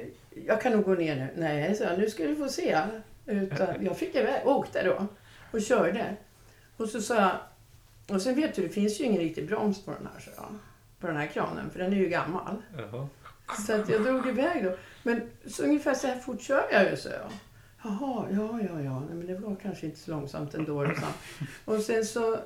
jag 0.45 0.61
kan 0.61 0.71
nog 0.71 0.83
gå 0.83 0.93
ner 0.93 1.15
nu. 1.15 1.29
Nej, 1.35 1.75
så 1.75 1.83
jag, 1.83 1.99
nu 1.99 2.09
ska 2.09 2.23
du 2.23 2.35
få 2.35 2.49
se. 2.49 2.81
Utan 3.25 3.85
jag 3.85 3.97
fick 3.97 4.15
iväg, 4.15 4.47
åkte 4.47 4.83
då 4.83 5.07
och 5.51 5.61
körde. 5.61 6.15
Och 6.77 6.89
så 6.89 7.01
sa 7.01 7.15
jag, 7.15 7.37
och 8.15 8.21
sen 8.21 8.35
vet 8.35 8.55
du, 8.55 8.61
det 8.61 8.69
finns 8.69 9.01
ju 9.01 9.03
ingen 9.03 9.21
riktig 9.21 9.47
broms 9.47 9.85
på 9.85 9.91
den 9.91 10.09
här, 10.13 10.19
så 10.19 10.29
jag, 10.35 10.45
på 10.99 11.07
den 11.07 11.17
här 11.17 11.27
kranen, 11.27 11.69
för 11.69 11.79
den 11.79 11.93
är 11.93 11.97
ju 11.97 12.09
gammal. 12.09 12.61
Jaha. 12.77 13.07
Så 13.67 13.73
att 13.73 13.89
jag 13.89 14.03
drog 14.03 14.27
iväg 14.27 14.63
då. 14.63 14.77
Men 15.03 15.21
så 15.45 15.63
ungefär 15.63 15.93
så 15.93 16.07
här 16.07 16.19
fort 16.19 16.41
kör 16.41 16.67
jag 16.71 16.89
ju, 16.89 16.97
så 16.97 17.09
jag. 17.09 17.31
Jaha, 17.83 18.27
ja, 18.31 18.59
ja, 18.69 18.81
ja. 18.81 18.99
Nej, 18.99 19.15
men 19.15 19.27
det 19.27 19.35
var 19.35 19.55
kanske 19.55 19.85
inte 19.85 19.99
så 19.99 20.11
långsamt 20.11 20.53
ändå. 20.53 20.91
Och 21.65 21.79
sen 21.79 22.05
så... 22.05 22.37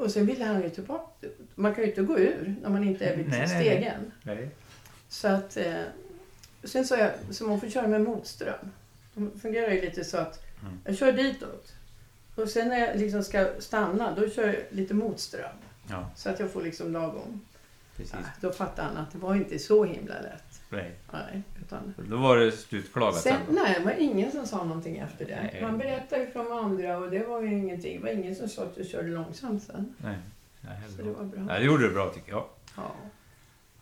Och 0.00 0.10
sen 0.10 0.26
ville 0.26 0.44
han 0.44 0.62
ju 0.62 0.70
tillbaka. 0.70 1.26
Man 1.54 1.74
kan 1.74 1.84
ju 1.84 1.90
inte 1.90 2.02
gå 2.02 2.18
ur 2.18 2.54
när 2.62 2.70
man 2.70 2.84
inte 2.84 3.04
är 3.04 3.16
vid 3.16 3.28
Nej, 3.28 3.38
nej, 3.38 3.48
nej. 3.48 3.64
stegen. 3.66 4.12
Nej. 4.22 4.50
Så 5.08 5.28
att... 5.28 5.56
Eh, 5.56 5.74
sen 6.64 6.84
sa 6.84 6.96
jag, 6.96 7.10
så 7.30 7.44
man 7.44 7.60
får 7.60 7.68
köra 7.68 7.86
med 7.86 8.00
motström. 8.00 8.70
Det 9.14 9.38
fungerar 9.40 9.70
ju 9.70 9.80
lite 9.80 10.04
så 10.04 10.16
att 10.16 10.46
Mm. 10.62 10.78
jag 10.84 10.96
kör 10.96 11.12
ditåt. 11.12 11.72
Och 12.34 12.48
sen 12.48 12.68
när 12.68 12.78
jag 12.78 12.96
liksom 12.96 13.22
ska 13.24 13.48
stanna, 13.58 14.14
då 14.14 14.28
kör 14.30 14.46
jag 14.46 14.56
lite 14.70 14.94
motström. 14.94 15.56
Ja, 15.88 16.10
Så 16.16 16.30
att 16.30 16.40
jag 16.40 16.50
får 16.50 16.62
liksom 16.62 16.92
lagom. 16.92 17.40
precis. 17.96 18.12
Nej, 18.12 18.22
Då 18.40 18.52
fattade 18.52 18.88
han 18.88 18.96
att 18.96 19.12
det 19.12 19.18
var 19.18 19.34
inte 19.34 19.58
så 19.58 19.84
himla 19.84 20.14
lätt. 20.20 20.49
Nej. 20.70 20.92
Nej, 21.12 21.42
utan 21.60 21.94
Då 22.08 22.16
var 22.16 22.36
det 22.36 22.52
slutklagat 22.52 23.14
Sen, 23.20 23.36
sen. 23.46 23.54
nej, 23.54 23.74
det 23.78 23.84
var 23.84 23.92
ingen 23.92 24.30
som 24.32 24.46
sa 24.46 24.64
någonting 24.64 24.98
efter 24.98 25.24
det. 25.26 25.48
Nej. 25.52 25.62
Man 25.62 25.78
berättade 25.78 26.24
ju 26.24 26.30
från 26.30 26.52
andra 26.52 26.98
och 26.98 27.10
det 27.10 27.26
var 27.26 27.40
ju 27.42 27.58
ingenting. 27.58 28.00
Det 28.00 28.06
var 28.06 28.12
ingen 28.12 28.34
som 28.34 28.48
sa 28.48 28.62
att 28.62 28.74
du 28.76 28.84
körde 28.84 29.08
långsamt 29.08 29.62
sen. 29.62 29.94
Nej. 29.98 30.16
Nej, 30.60 30.76
Så 30.96 31.02
det 31.02 31.10
var 31.12 31.24
bra. 31.24 31.40
Nej, 31.40 31.60
det 31.60 31.66
gjorde 31.66 31.88
du 31.88 31.94
bra 31.94 32.08
tycker 32.08 32.32
jag. 32.32 32.44
Ja. 32.76 32.92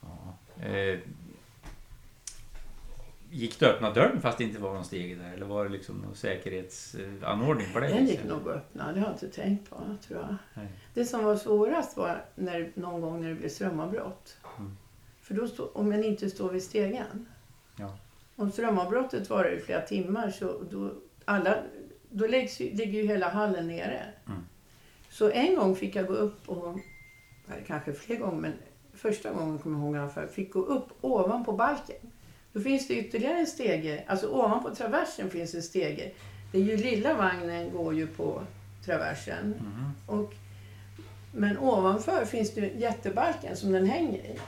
Ja. 0.01 0.64
Eh, 0.66 0.98
gick 3.31 3.61
du 3.61 3.66
att 3.66 3.72
öppna 3.74 3.90
dörren 3.92 4.20
fast 4.20 4.38
det 4.38 4.44
inte 4.44 4.61
var 4.61 4.74
någon 4.74 4.85
steg 4.85 5.18
där? 5.18 5.33
Eller 5.33 5.46
var 5.46 5.64
det 5.64 5.70
liksom 5.70 5.96
någon 5.96 6.14
säkerhetsanordning 6.16 7.66
på 7.72 7.81
det 7.81 7.88
Den 7.88 8.07
gick 8.07 8.24
nog 8.24 8.48
att 8.48 8.57
öppna, 8.57 8.92
det 8.92 9.01
har 9.01 9.07
jag 9.07 9.14
inte 9.14 9.29
tänkt 9.29 9.70
på 9.70 9.77
tror 10.07 10.20
jag. 10.20 10.37
Nej. 10.55 10.68
Det 10.94 11.05
som 11.05 11.24
var 11.24 11.37
svårast 11.37 11.96
var 11.96 12.24
när, 12.35 12.70
någon 12.74 13.01
gång 13.01 13.20
när 13.22 13.29
det 13.29 13.35
blev 13.35 13.48
strömavbrott. 13.48 14.37
Mm. 14.59 14.77
För 15.29 15.35
då 15.35 15.49
stå, 15.49 15.69
om 15.73 15.88
man 15.88 16.05
inte 16.05 16.31
står 16.31 16.51
vid 16.51 16.62
stegen. 16.62 17.27
Ja. 17.77 17.97
Om 18.37 18.53
strömavbrottet 18.53 19.31
varar 19.31 19.51
i 19.51 19.61
flera 19.61 19.81
timmar 19.81 20.31
så 20.31 20.62
då, 20.71 20.93
alla, 21.25 21.57
då 22.11 22.27
läggs, 22.27 22.61
ligger 22.61 23.03
ju 23.03 23.07
hela 23.07 23.29
hallen 23.29 23.67
nere. 23.67 24.03
Mm. 24.27 24.41
Så 25.11 25.31
en 25.31 25.57
gång 25.57 25.77
fick 25.77 25.97
jag 25.97 26.07
gå 26.07 26.12
upp 26.12 26.49
och, 26.49 26.79
eller 27.49 27.64
kanske 27.67 27.93
fler 27.93 28.17
gånger, 28.17 28.41
men 28.41 28.53
första 28.95 29.33
gången 29.33 29.59
kommer 29.59 29.95
jag 29.95 30.05
ihåg 30.05 30.12
fall, 30.12 30.29
fick 30.29 30.53
gå 30.53 30.61
upp 30.61 30.88
ovanpå 31.01 31.53
balken. 31.53 32.12
Då 32.53 32.61
finns 32.61 32.88
det 32.88 32.95
ytterligare 32.95 33.38
en 33.38 33.47
stege, 33.47 34.05
alltså 34.07 34.29
ovanpå 34.29 34.75
traversen 34.75 35.31
finns 35.31 35.55
en 35.55 35.62
stege. 35.62 36.12
Den 36.53 36.61
ju 36.61 36.77
lilla 36.77 37.14
vagnen 37.14 37.73
går 37.73 37.95
ju 37.95 38.07
på 38.07 38.43
traversen. 38.85 39.49
Mhm. 39.49 40.19
Och, 40.19 40.35
men 41.33 41.59
ovanför 41.59 42.25
finns 42.25 42.55
det 42.55 42.67
jättebalken 42.67 43.57
som 43.57 43.73
den 43.73 43.87
hänger 43.87 44.19
i. 44.19 44.38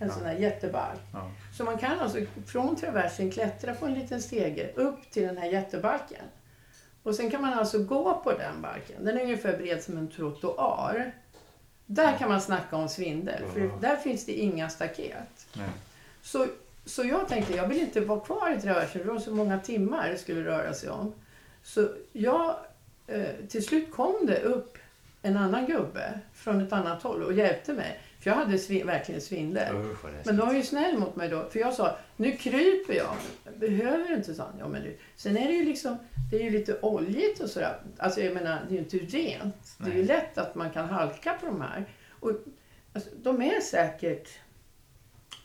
En 0.00 0.08
Ja. 0.08 0.14
sån 0.14 0.24
här 0.26 0.34
jättebalk. 0.34 1.00
Ja. 1.12 1.30
Så 1.56 1.64
man 1.64 1.78
kan 1.78 1.98
alltså 2.00 2.18
från 2.46 2.76
traversen 2.76 3.30
klättra 3.30 3.74
på 3.74 3.86
en 3.86 3.94
liten 3.94 4.22
stege 4.22 4.70
upp 4.74 5.10
till 5.10 5.22
den 5.22 5.36
här 5.38 5.46
jättebalken. 5.48 6.22
Och 7.02 7.14
sen 7.14 7.30
kan 7.30 7.40
man 7.42 7.52
alltså 7.52 7.78
gå 7.78 8.20
på 8.24 8.32
den 8.32 8.62
balken. 8.62 9.04
Den 9.04 9.18
är 9.18 9.22
ungefär 9.22 9.56
bred 9.56 9.82
som 9.82 9.96
en 9.98 10.08
trottoar. 10.08 11.12
Där 11.86 12.16
kan 12.18 12.28
man 12.28 12.40
snacka 12.40 12.76
om 12.76 12.88
svindel, 12.88 13.42
för 13.52 13.70
där 13.80 13.96
finns 13.96 14.26
det 14.26 14.32
inga 14.32 14.68
staket. 14.70 15.46
Nej. 15.56 15.68
Så, 16.22 16.46
så 16.84 17.04
jag 17.04 17.28
tänkte, 17.28 17.56
jag 17.56 17.68
vill 17.68 17.80
inte 17.80 18.00
vara 18.00 18.20
kvar 18.20 18.54
i 18.58 18.60
traversen, 18.60 19.02
det 19.06 19.12
var 19.12 19.18
så 19.18 19.30
många 19.34 19.58
timmar 19.58 20.08
det 20.08 20.18
skulle 20.18 20.44
röra 20.44 20.74
sig 20.74 20.90
om. 20.90 21.12
Så 21.62 21.88
jag, 22.12 22.56
eh, 23.06 23.26
till 23.48 23.64
slut 23.64 23.92
kom 23.92 24.26
det 24.26 24.38
upp 24.40 24.78
en 25.22 25.36
annan 25.36 25.66
gubbe 25.66 26.20
från 26.34 26.60
ett 26.60 26.72
annat 26.72 27.02
håll 27.02 27.22
och 27.22 27.32
hjälpte 27.32 27.72
mig. 27.72 28.00
För 28.20 28.30
jag 28.30 28.36
hade 28.36 28.56
svi- 28.56 28.86
verkligen 28.86 29.20
svindel. 29.20 29.76
Usch. 29.76 30.04
Men 30.24 30.36
de 30.36 30.46
var 30.46 30.54
ju 30.54 30.62
snäll 30.62 30.98
mot 30.98 31.16
mig 31.16 31.28
då. 31.28 31.48
För 31.50 31.58
jag 31.58 31.74
sa, 31.74 31.96
nu 32.16 32.32
kryper 32.36 32.94
jag. 32.94 33.14
Behöver 33.56 34.08
du 34.08 34.14
inte, 34.14 34.34
sa 34.34 34.42
han. 34.42 34.54
Ja, 34.58 34.68
men 34.68 34.82
du. 34.82 34.96
Sen 35.16 35.36
är 35.36 35.48
det 35.48 35.54
ju 35.54 35.64
liksom, 35.64 35.96
det 36.30 36.36
är 36.36 36.42
ju 36.44 36.50
lite 36.50 36.80
oljigt 36.80 37.40
och 37.40 37.50
sådär. 37.50 37.80
Alltså 37.98 38.20
jag 38.20 38.34
menar, 38.34 38.60
det 38.68 38.74
är 38.74 38.78
ju 38.78 38.78
inte 38.78 38.96
rent. 38.98 39.76
Det 39.78 39.84
är 39.84 39.94
ju 39.94 39.94
Nej. 39.94 40.04
lätt 40.04 40.38
att 40.38 40.54
man 40.54 40.70
kan 40.70 40.88
halka 40.88 41.34
på 41.40 41.46
de 41.46 41.60
här. 41.60 41.84
Och, 42.20 42.30
alltså, 42.92 43.10
de 43.22 43.42
är 43.42 43.60
säkert 43.60 44.28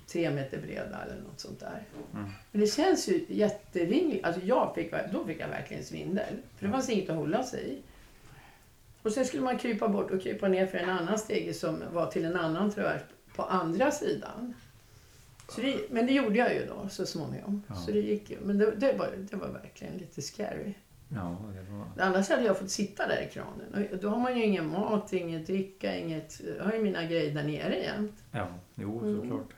tre 0.08 0.32
meter 0.32 0.58
breda 0.62 1.04
eller 1.06 1.22
något 1.22 1.40
sånt 1.40 1.60
där. 1.60 1.84
Mm. 2.14 2.30
Men 2.52 2.62
det 2.62 2.68
känns 2.68 3.08
ju 3.08 3.26
jättevingligt. 3.30 4.26
Alltså 4.26 4.42
jag 4.46 4.76
fick, 4.76 4.94
då 5.12 5.26
fick 5.26 5.40
jag 5.40 5.48
verkligen 5.48 5.84
svindel. 5.84 6.34
För 6.58 6.66
det 6.66 6.72
fanns 6.72 6.90
inget 6.90 7.10
att 7.10 7.16
hålla 7.16 7.44
sig 7.44 7.70
i. 7.74 7.82
Och 9.04 9.12
sen 9.12 9.26
skulle 9.26 9.44
man 9.44 9.58
krypa 9.58 9.88
bort 9.88 10.12
och 10.12 10.22
krypa 10.22 10.48
ner 10.48 10.66
för 10.66 10.78
en 10.78 10.90
annan 10.90 11.18
stege 11.20 11.54
som 11.54 11.84
var 11.94 12.06
till 12.08 12.26
en 12.26 12.36
annan 12.36 12.72
travers 12.72 13.02
på 13.36 13.44
andra 13.44 13.92
sidan. 13.92 14.54
Så 15.50 15.62
det, 15.62 15.78
men 15.92 16.06
det 16.06 16.14
gjorde 16.14 16.38
jag 16.38 16.54
ju 16.54 16.66
då 16.66 16.90
så 16.90 17.06
småningom. 17.06 17.64
Ja. 17.68 17.76
Så 17.76 17.92
det 17.92 18.00
gick 18.00 18.30
ju. 18.30 18.38
Men 18.44 18.58
det, 18.58 18.72
det, 18.72 18.94
var, 18.98 19.10
det 19.32 19.36
var 19.38 19.48
verkligen 19.48 19.98
lite 19.98 20.22
scary. 20.22 20.74
Ja, 21.10 21.38
det 21.54 21.72
var... 21.72 22.08
Annars 22.08 22.30
hade 22.30 22.44
jag 22.44 22.58
fått 22.60 22.70
sitta 22.72 23.08
där 23.08 23.28
i 23.30 23.34
kranen. 23.34 23.88
Och 23.92 23.98
då 23.98 24.10
har 24.10 24.20
man 24.20 24.38
ju 24.38 24.44
ingen 24.46 24.68
mat, 24.68 25.14
inget 25.14 25.48
dricka, 25.48 25.98
inget... 25.98 26.42
Jag 26.58 26.64
har 26.64 26.74
ju 26.74 26.80
mina 26.84 27.04
grejer 27.04 27.34
där 27.36 27.44
nere 27.44 27.80
jämt. 27.80 28.24
Ja, 28.32 28.48
jo 28.76 29.00
Mm. 29.00 29.22
såklart. 29.22 29.54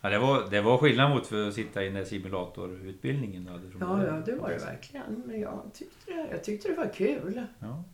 Ja, 0.00 0.08
det, 0.10 0.18
var, 0.18 0.50
det 0.50 0.60
var 0.60 0.78
skillnad 0.78 1.10
mot 1.10 1.26
för 1.26 1.48
att 1.48 1.54
sitta 1.54 1.82
i 1.82 1.84
den 1.84 1.94
där 1.94 2.04
simulatorutbildningen. 2.04 3.44
du 3.44 3.50
hade 3.50 3.70
från 3.70 3.80
Ja, 3.80 4.06
ja, 4.06 4.12
det 4.26 4.34
var 4.34 4.48
det 4.48 4.58
verkligen. 4.58 5.22
Men 5.26 5.40
jag 5.40 5.60
tyckte 5.74 6.12
det, 6.12 6.26
jag 6.30 6.44
tyckte 6.44 6.68
det 6.68 6.74
var 6.74 6.92
kul. 6.94 7.42
Ja. 7.58 7.84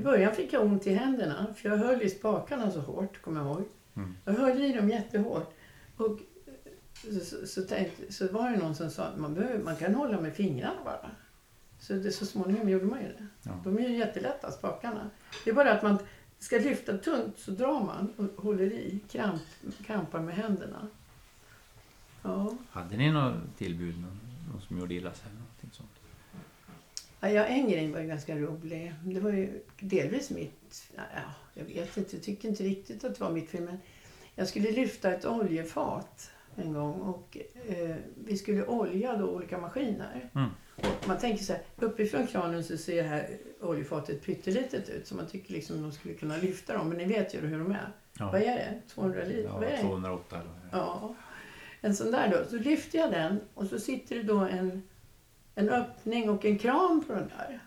I 0.00 0.02
början 0.02 0.34
fick 0.34 0.52
jag 0.52 0.62
ont 0.62 0.86
i 0.86 0.94
händerna, 0.94 1.46
för 1.56 1.68
jag 1.68 1.76
höll 1.76 2.02
i 2.02 2.10
spakarna 2.10 2.70
så 2.70 2.80
hårt, 2.80 3.22
kommer 3.22 3.40
jag 3.40 3.46
ihåg. 3.46 3.64
Mm. 3.94 4.16
Jag 4.24 4.32
höll 4.32 4.62
i 4.62 4.72
dem 4.72 4.90
jättehårt. 4.90 5.54
Och 5.96 6.20
så, 6.94 7.20
så, 7.20 7.46
så, 7.46 7.62
tänkte, 7.62 8.12
så 8.12 8.32
var 8.32 8.50
det 8.50 8.56
någon 8.56 8.74
som 8.74 8.90
sa 8.90 9.04
att 9.04 9.18
man, 9.18 9.34
behöver, 9.34 9.64
man 9.64 9.76
kan 9.76 9.94
hålla 9.94 10.20
med 10.20 10.34
fingrarna 10.34 10.84
bara. 10.84 11.10
Så 11.78 11.92
det, 11.92 12.12
så 12.12 12.26
småningom 12.26 12.68
gjorde 12.68 12.84
man 12.84 13.00
ju 13.00 13.06
det. 13.06 13.26
Ja. 13.42 13.60
De 13.64 13.78
är 13.78 13.88
ju 13.88 13.96
jättelätta, 13.96 14.50
spakarna. 14.50 15.10
Det 15.44 15.50
är 15.50 15.54
bara 15.54 15.72
att 15.72 15.82
man 15.82 15.98
ska 16.38 16.56
lyfta 16.56 16.98
tungt 16.98 17.38
så 17.38 17.50
drar 17.50 17.80
man 17.80 18.12
och 18.16 18.42
håller 18.42 18.72
i, 18.72 19.00
kramp, 19.10 19.42
krampar 19.86 20.20
med 20.20 20.34
händerna. 20.34 20.88
Ja. 22.22 22.56
Hade 22.70 22.96
ni 22.96 23.12
något 23.12 23.56
tillbud? 23.58 24.00
Någon, 24.00 24.20
någon 24.52 24.60
som 24.60 24.78
gjorde 24.78 24.94
illa 24.94 25.14
sig? 25.14 25.32
Någonting 25.32 25.70
sånt? 25.72 25.99
Ja, 27.20 27.28
ja, 27.28 27.44
en 27.44 27.68
grej 27.68 27.92
var 27.92 28.00
ju 28.00 28.06
ganska 28.06 28.36
rolig. 28.36 28.94
Det 29.04 29.20
var 29.20 29.30
ju 29.30 29.62
delvis 29.80 30.30
mitt... 30.30 30.90
Ja, 30.96 31.02
jag 31.54 31.64
vet 31.64 31.96
inte, 31.96 32.16
jag 32.16 32.22
tycker 32.22 32.48
inte 32.48 32.62
riktigt 32.62 33.04
att 33.04 33.14
det 33.14 33.24
var 33.24 33.30
mitt 33.30 33.50
fel. 33.50 33.62
Men 33.62 33.78
jag 34.34 34.48
skulle 34.48 34.70
lyfta 34.70 35.12
ett 35.12 35.24
oljefat 35.24 36.30
en 36.56 36.72
gång 36.72 37.00
och 37.00 37.38
eh, 37.68 37.96
vi 38.24 38.36
skulle 38.36 38.66
olja 38.66 39.16
då 39.16 39.26
olika 39.26 39.58
maskiner. 39.58 40.30
Mm. 40.34 40.48
Och 40.76 41.08
man 41.08 41.18
tänker 41.18 41.44
så 41.44 41.52
här, 41.52 41.62
uppifrån 41.76 42.26
kranen 42.26 42.64
så 42.64 42.76
ser 42.76 43.02
det 43.02 43.08
här 43.08 43.38
oljefatet 43.60 44.22
pyttelitet 44.22 44.88
ut 44.88 45.06
så 45.06 45.14
man 45.14 45.26
tycker 45.26 45.52
liksom 45.52 45.82
de 45.82 45.92
skulle 45.92 46.14
kunna 46.14 46.36
lyfta 46.36 46.74
dem. 46.74 46.88
Men 46.88 46.98
ni 46.98 47.04
vet 47.04 47.34
ju 47.34 47.40
hur 47.40 47.58
de 47.58 47.72
är. 47.72 47.92
Ja, 48.18 48.30
Vad 48.32 48.42
är 48.42 48.56
det? 48.56 48.80
200 48.88 49.24
liter? 49.24 49.42
Ja 49.42 49.60
det? 49.60 49.80
208 49.80 50.36
eller? 50.36 50.80
Ja. 50.80 51.14
En 51.80 51.96
sån 51.96 52.10
där 52.10 52.28
då. 52.30 52.50
Så 52.50 52.56
lyfter 52.56 52.98
jag 52.98 53.10
den 53.10 53.40
och 53.54 53.66
så 53.66 53.80
sitter 53.80 54.16
det 54.16 54.22
då 54.22 54.38
en, 54.38 54.82
en 55.54 55.68
öppning 55.68 56.30
och 56.30 56.44
en 56.44 56.58
kran 56.58 57.04
på 57.06 57.12
den 57.12 57.30
där. 57.38 57.60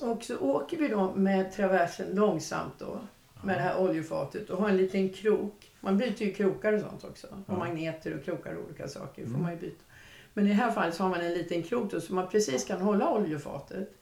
Och 0.00 0.24
så 0.24 0.38
åker 0.38 0.76
vi 0.76 0.88
då 0.88 1.14
med 1.14 1.52
traversen 1.52 2.06
långsamt 2.14 2.72
då. 2.78 3.00
Med 3.42 3.56
det 3.56 3.62
här 3.62 3.78
oljefatet 3.80 4.50
och 4.50 4.58
har 4.62 4.68
en 4.68 4.76
liten 4.76 5.08
krok. 5.10 5.70
Man 5.80 5.98
byter 5.98 6.22
ju 6.22 6.32
krokar 6.32 6.72
och 6.72 6.80
sånt 6.80 7.04
också. 7.04 7.26
Och 7.46 7.58
magneter 7.58 8.18
och 8.18 8.24
krokar 8.24 8.54
och 8.54 8.64
olika 8.64 8.88
saker 8.88 9.22
får 9.22 9.28
Mm. 9.28 9.42
man 9.42 9.52
ju 9.52 9.58
byta. 9.58 9.84
Men 10.34 10.46
i 10.46 10.48
det 10.48 10.54
här 10.54 10.70
fallet 10.70 10.94
så 10.94 11.02
har 11.02 11.10
man 11.10 11.20
en 11.20 11.34
liten 11.34 11.62
krok 11.62 11.90
då 11.90 12.00
så 12.00 12.14
man 12.14 12.28
precis 12.28 12.64
kan 12.64 12.80
hålla 12.80 13.10
oljefatet. 13.10 13.94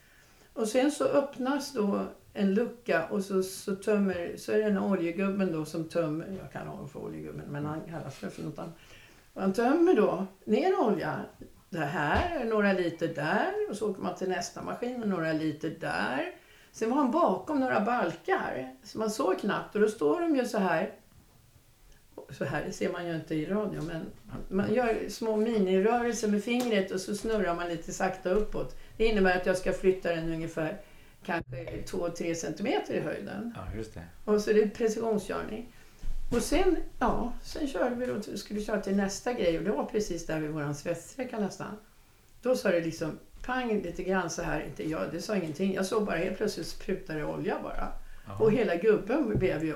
Och 0.53 0.67
sen 0.67 0.91
så 0.91 1.03
öppnas 1.05 1.73
då 1.73 2.01
en 2.33 2.53
lucka 2.53 3.05
och 3.07 3.23
så, 3.23 3.43
så, 3.43 3.75
tömmer, 3.75 4.35
så 4.37 4.51
är 4.51 4.57
det 4.57 4.63
en 4.63 4.77
oljegubben 4.77 5.51
då 5.51 5.65
som 5.65 5.83
tömmer, 5.89 6.37
jag 6.41 6.51
kan 6.51 6.67
ha 6.67 6.87
för 6.87 6.99
oljegubben 6.99 7.45
men 7.49 7.65
han 7.65 7.81
kallas 7.81 8.15
för 8.15 8.29
för 8.29 8.43
något 8.43 8.59
annat. 8.59 8.75
Och 9.33 9.41
han 9.41 9.53
tömmer 9.53 9.95
då 9.95 10.25
ner 10.45 10.79
olja. 10.79 11.19
Det 11.69 11.85
här, 11.85 12.45
några 12.45 12.73
liter 12.73 13.07
där 13.07 13.53
och 13.69 13.75
så 13.75 13.91
åker 13.91 14.01
man 14.01 14.15
till 14.15 14.29
nästa 14.29 14.61
maskin 14.61 15.03
och 15.03 15.09
några 15.09 15.33
liter 15.33 15.75
där. 15.79 16.31
Sen 16.71 16.89
var 16.89 16.97
han 16.97 17.11
bakom 17.11 17.59
några 17.59 17.79
balkar 17.79 18.75
så 18.83 18.99
man 18.99 19.11
såg 19.11 19.39
knappt 19.39 19.75
och 19.75 19.81
då 19.81 19.87
står 19.87 20.21
de 20.21 20.35
ju 20.35 20.45
så 20.45 20.57
här. 20.57 20.91
Så 22.29 22.45
här 22.45 22.71
ser 22.71 22.91
man 22.91 23.07
ju 23.07 23.15
inte 23.15 23.35
i 23.35 23.45
radio 23.45 23.81
men 23.81 24.05
man 24.49 24.73
gör 24.73 25.09
små 25.09 25.35
minirörelser 25.35 26.27
med 26.27 26.43
fingret 26.43 26.91
och 26.91 27.01
så 27.01 27.15
snurrar 27.15 27.55
man 27.55 27.69
lite 27.69 27.91
sakta 27.93 28.29
uppåt. 28.29 28.77
Det 28.97 29.05
innebär 29.05 29.37
att 29.37 29.45
jag 29.45 29.57
ska 29.57 29.73
flytta 29.73 30.15
den 30.15 30.33
ungefär 30.33 30.81
kanske 31.25 31.55
2-3 31.85 32.33
centimeter 32.33 32.93
i 32.93 32.99
höjden. 32.99 33.53
Ja, 33.55 33.77
just 33.77 33.93
det. 33.93 34.03
Och 34.25 34.41
så 34.41 34.49
är 34.49 34.53
det 34.53 34.69
precisionskörning. 34.69 35.73
Och 36.31 36.41
sen, 36.41 36.77
ja, 36.99 37.33
sen 37.43 37.67
körde 37.67 37.95
vi 37.95 38.05
då, 38.05 38.37
skulle 38.37 38.61
köra 38.61 38.81
till 38.81 38.95
nästa 38.95 39.33
grej 39.33 39.57
och 39.57 39.63
det 39.63 39.71
var 39.71 39.85
precis 39.85 40.25
där 40.25 40.39
vid 40.39 40.49
våran 40.49 40.75
svettsträcka 40.75 41.39
nästan. 41.39 41.77
Då 42.41 42.55
sa 42.55 42.69
det 42.69 42.81
liksom 42.81 43.19
pang 43.45 43.81
lite 43.81 44.03
grann 44.03 44.29
så 44.29 44.41
här, 44.41 44.61
inte 44.61 44.89
jag, 44.89 45.01
det 45.11 45.21
sa 45.21 45.35
ingenting. 45.35 45.73
Jag 45.73 45.85
såg 45.85 46.05
bara 46.05 46.17
helt 46.17 46.37
plötsligt 46.37 46.67
sprutade 46.67 47.25
olja 47.25 47.57
bara. 47.63 47.87
Ja. 48.27 48.37
Och 48.39 48.51
hela 48.51 48.75
gubben 48.75 49.37
blev 49.37 49.63
ju 49.63 49.75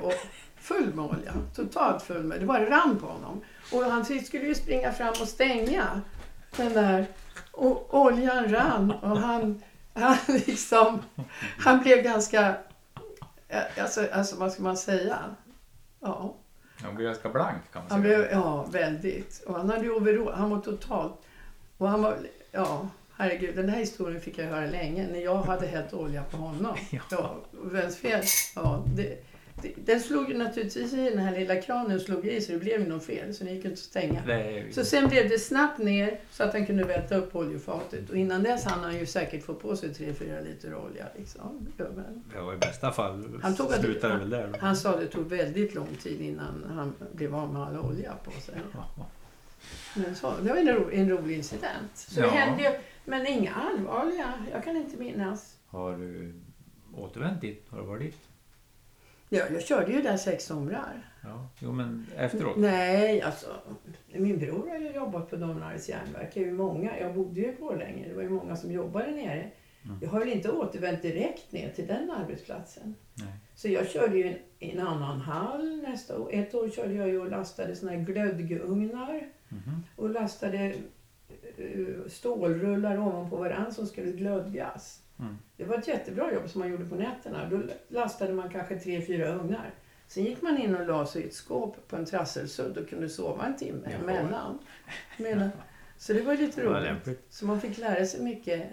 full 0.55 0.93
med 0.93 1.05
olja. 1.05 1.33
Totalt 1.55 2.03
full 2.03 2.23
med, 2.23 2.39
det 2.39 2.45
bara 2.45 2.69
rann 2.69 2.99
på 2.99 3.07
honom. 3.07 3.41
Och 3.71 3.83
han 3.83 4.05
skulle 4.05 4.45
ju 4.45 4.55
springa 4.55 4.91
fram 4.91 5.13
och 5.21 5.27
stänga 5.27 6.01
den 6.57 6.73
där. 6.73 7.05
Och 7.51 7.93
oljan 7.93 8.49
rann 8.49 8.91
och 8.91 9.17
han, 9.17 9.63
han 9.93 10.17
liksom, 10.27 11.01
han 11.59 11.79
blev 11.83 12.03
ganska, 12.03 12.55
eh, 13.47 13.63
alltså, 13.77 14.07
alltså 14.11 14.35
vad 14.35 14.51
ska 14.51 14.63
man 14.63 14.77
säga? 14.77 15.19
Ja, 15.99 16.35
Han 16.81 16.95
blev 16.95 17.07
ganska 17.07 17.29
blank 17.29 17.61
kan 17.73 17.81
man 17.81 17.91
han 17.91 18.01
säga. 18.03 18.17
blev, 18.17 18.31
ja 18.31 18.65
väldigt. 18.71 19.43
Och 19.47 19.55
han 19.55 19.69
hade 19.69 19.89
overall, 19.89 20.33
han 20.33 20.49
var 20.49 20.59
totalt, 20.59 21.13
och 21.77 21.89
han 21.89 22.01
var, 22.01 22.17
ja 22.51 22.87
herregud 23.17 23.55
den 23.55 23.69
här 23.69 23.79
historien 23.79 24.21
fick 24.21 24.37
jag 24.37 24.45
höra 24.45 24.65
länge 24.65 25.07
när 25.11 25.19
jag 25.19 25.35
hade 25.35 25.67
hällt 25.67 25.93
olja 25.93 26.23
på 26.23 26.37
honom. 26.37 26.77
Ja. 26.91 26.99
Ja, 27.11 27.35
vems 27.51 27.97
fel? 27.97 28.23
Ja, 28.55 28.83
det, 28.95 29.23
den 29.85 29.99
slog 29.99 30.29
ju 30.29 30.37
naturligtvis 30.37 30.93
i 30.93 31.09
den 31.09 31.17
här 31.17 31.39
lilla 31.39 31.61
kranen 31.61 31.99
slog 31.99 32.25
i 32.27 32.41
så 32.41 32.51
det 32.51 32.57
blev 32.57 32.79
ju 32.81 32.87
något 32.87 33.03
fel 33.05 33.33
så 33.33 33.43
det 33.43 33.49
gick 33.51 33.65
inte 33.65 33.73
att 33.73 33.79
stänga. 33.79 34.21
Det 34.25 34.51
ju- 34.51 34.73
Så 34.73 34.85
sen 34.85 35.07
blev 35.09 35.29
det 35.29 35.39
snabbt 35.39 35.79
ner 35.79 36.19
så 36.31 36.43
att 36.43 36.53
han 36.53 36.65
kunde 36.65 36.83
välta 36.83 37.15
upp 37.15 37.35
oljefatet 37.35 38.09
och 38.09 38.17
innan 38.17 38.43
dess 38.43 38.65
hann 38.65 38.83
han 38.83 38.97
ju 38.99 39.05
säkert 39.05 39.43
få 39.43 39.53
på 39.53 39.75
sig 39.75 39.89
3-4 39.89 40.41
liter 40.43 40.75
olja. 40.75 41.05
Liksom. 41.17 41.67
Ja, 42.35 42.53
i 42.53 42.57
bästa 42.57 42.91
fall 42.91 43.39
Han 43.43 43.55
tog 43.55 43.71
slutar 43.73 44.09
det 44.09 44.17
väl 44.17 44.29
där. 44.29 44.53
Han 44.59 44.75
sa 44.75 44.97
det 44.99 45.07
tog 45.07 45.29
väldigt 45.29 45.75
lång 45.75 45.95
tid 46.03 46.21
innan 46.21 46.63
han 46.75 46.93
blev 47.13 47.35
av 47.35 47.53
med 47.53 47.61
all 47.61 47.77
olja 47.79 48.13
på 48.23 48.31
sig. 48.31 48.55
Ja. 48.73 49.05
Men 49.95 50.15
så, 50.15 50.33
det 50.41 50.49
var 50.49 50.57
en, 50.57 50.67
ro, 50.67 50.89
en 50.91 51.09
rolig 51.09 51.35
incident. 51.37 51.91
Så 51.95 52.19
det 52.21 52.25
Ja. 52.27 52.31
hände 52.31 52.63
ju, 52.63 52.69
men 53.05 53.27
inga 53.27 53.53
allvarliga. 53.53 54.33
Jag 54.51 54.63
kan 54.63 54.75
inte 54.77 54.97
minnas. 54.97 55.55
Har 55.67 55.97
du 55.97 56.33
återvänt 56.95 57.41
dit? 57.41 57.65
Har 57.69 57.77
du 57.79 57.85
varit 57.85 58.01
dit? 58.01 58.17
Ja, 59.33 59.43
jag 59.53 59.61
körde 59.63 59.91
ju 59.91 60.01
där 60.01 60.17
sex 60.17 60.45
somrar. 60.45 61.09
Ja. 61.23 61.47
Jo, 61.59 61.71
men 61.71 62.05
efteråt? 62.17 62.57
Nej, 62.57 63.21
alltså. 63.21 63.47
Min 64.13 64.39
bror 64.39 64.69
har 64.69 64.77
ju 64.77 64.91
jobbat 64.91 65.29
på 65.29 65.35
Domnarvets 65.35 65.89
järnverk. 65.89 66.31
Det 66.33 66.39
är 66.39 66.45
ju 66.45 66.51
många. 66.53 66.99
Jag 66.99 67.13
bodde 67.15 67.39
ju 67.41 67.47
i 67.47 67.55
Borlänge. 67.59 68.07
Det 68.07 68.13
var 68.13 68.21
ju 68.23 68.29
många 68.29 68.55
som 68.55 68.71
jobbade 68.71 69.11
nere. 69.11 69.49
Mm. 69.85 69.97
Jag 70.01 70.09
har 70.09 70.19
väl 70.19 70.29
inte 70.29 70.51
återvänt 70.51 71.01
direkt 71.01 71.51
ner 71.51 71.69
till 71.69 71.87
den 71.87 72.11
arbetsplatsen. 72.11 72.95
Nej. 73.13 73.33
Så 73.55 73.67
jag 73.67 73.89
körde 73.89 74.17
ju 74.17 74.25
i 74.25 74.37
en, 74.59 74.79
en 74.79 74.87
annan 74.87 75.21
hall 75.21 75.81
nästa 75.81 76.19
år. 76.19 76.29
Ett 76.33 76.55
år 76.55 76.69
körde 76.69 76.93
jag 76.93 77.07
ju 77.09 77.19
och 77.21 77.29
lastade 77.31 77.75
såna 77.75 77.91
här 77.91 77.99
glödugnar 77.99 79.27
Mhm. 79.49 79.83
och 79.95 80.09
lastade 80.09 80.73
eh, 81.57 82.07
stålrullar 82.09 82.97
ovanpå 82.97 83.35
varandra 83.37 83.71
som 83.71 83.87
skulle 83.87 84.11
glödgas. 84.11 84.99
Mm. 85.23 85.37
Det 85.57 85.63
var 85.63 85.77
ett 85.77 85.87
jättebra 85.87 86.33
jobb 86.33 86.49
som 86.49 86.59
man 86.59 86.69
gjorde 86.69 86.85
på 86.85 86.95
nätterna. 86.95 87.49
Då 87.49 87.61
lastade 87.87 88.33
man 88.33 88.49
kanske 88.49 88.79
tre, 88.79 89.01
fyra 89.05 89.27
ugnar. 89.27 89.71
Sen 90.07 90.23
gick 90.23 90.41
man 90.41 90.57
in 90.57 90.75
och 90.75 90.87
la 90.87 91.05
sig 91.05 91.21
i 91.21 91.27
ett 91.27 91.33
skåp 91.33 91.87
på 91.87 91.95
en 91.95 92.05
trasselsudd 92.05 92.77
och 92.77 92.89
kunde 92.89 93.09
sova 93.09 93.45
en 93.45 93.55
timme 93.55 93.79
Jaha. 93.83 93.93
emellan. 94.01 94.59
Men, 95.17 95.49
så 95.97 96.13
det 96.13 96.21
var 96.21 96.37
lite 96.37 96.63
roligt. 96.63 97.25
Så 97.29 97.45
man 97.45 97.61
fick 97.61 97.77
lära 97.77 98.05
sig 98.05 98.23
mycket 98.23 98.69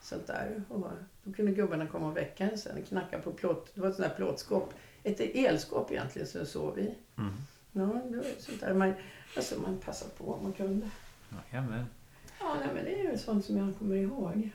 sånt 0.00 0.26
där. 0.26 0.62
Och 0.68 0.86
då 1.22 1.32
kunde 1.32 1.52
gubbarna 1.52 1.86
komma 1.86 2.06
och 2.06 2.16
väcka 2.16 2.44
en 2.50 2.58
sen 2.58 2.82
och 2.82 2.88
knacka 2.88 3.18
på 3.18 3.32
plåt. 3.32 3.74
Det 3.74 3.80
var 3.80 3.88
ett 3.88 3.96
sånt 3.96 4.08
där 4.08 4.16
plåtskåp. 4.16 4.74
Ett 5.02 5.20
elskåp 5.20 5.90
egentligen 5.90 6.28
som 6.28 6.46
sov 6.46 6.78
i. 6.78 6.94
Mm. 7.18 7.32
Ja, 7.72 8.00
det 8.10 8.16
var 8.16 8.24
sånt 8.38 8.60
där 8.60 8.74
man, 8.74 8.92
alltså 9.36 9.60
man 9.60 9.78
passade 9.78 10.10
på 10.18 10.32
om 10.32 10.42
man 10.42 10.52
kunde. 10.52 10.90
Jajamän. 11.52 11.84
Ja, 12.40 12.56
nej, 12.60 12.68
men 12.74 12.84
det 12.84 13.00
är 13.00 13.10
ju 13.12 13.18
sånt 13.18 13.44
som 13.44 13.56
jag 13.56 13.78
kommer 13.78 13.96
ihåg. 13.96 14.50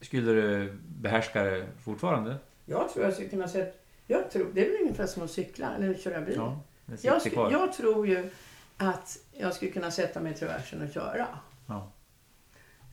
Skulle 0.00 0.32
du 0.32 0.72
behärska 0.88 1.42
det 1.42 1.66
fortfarande? 1.84 2.36
Jag 2.64 2.92
tror 2.92 3.04
jag 3.04 3.14
skulle 3.14 3.28
kunna 3.28 3.48
säga 3.48 3.66
jag 4.10 4.30
tror, 4.30 4.50
det 4.54 4.66
är 4.66 4.70
väl 4.70 4.80
ungefär 4.80 5.06
som 5.06 5.22
att 5.22 5.30
cykla 5.30 5.74
eller 5.74 5.94
köra 5.94 6.20
bil. 6.20 6.34
Ja, 6.36 6.60
jag, 7.02 7.22
sku, 7.22 7.30
jag 7.36 7.72
tror 7.72 8.06
ju 8.06 8.30
att 8.76 9.18
jag 9.32 9.54
skulle 9.54 9.70
kunna 9.70 9.90
sätta 9.90 10.20
mig 10.20 10.32
i 10.32 10.34
traversen 10.34 10.82
och 10.82 10.90
köra. 10.90 11.26
Ja. 11.66 11.92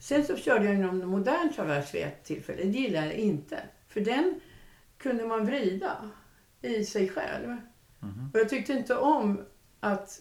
Sen 0.00 0.24
så 0.24 0.36
körde 0.36 0.64
jag 0.64 0.78
någon 0.78 1.08
modern 1.08 1.52
travers 1.52 1.94
vid 1.94 2.02
ett 2.02 2.24
tillfälle. 2.24 2.62
Det 2.62 2.78
gillar 2.78 3.04
jag 3.04 3.14
inte. 3.14 3.58
För 3.88 4.00
den 4.00 4.40
kunde 4.98 5.24
man 5.24 5.46
vrida 5.46 6.10
i 6.62 6.84
sig 6.84 7.08
själv. 7.08 7.56
Mhm. 7.98 8.30
Och 8.32 8.40
jag 8.40 8.48
tyckte 8.48 8.72
inte 8.72 8.96
om 8.96 9.44
att 9.80 10.20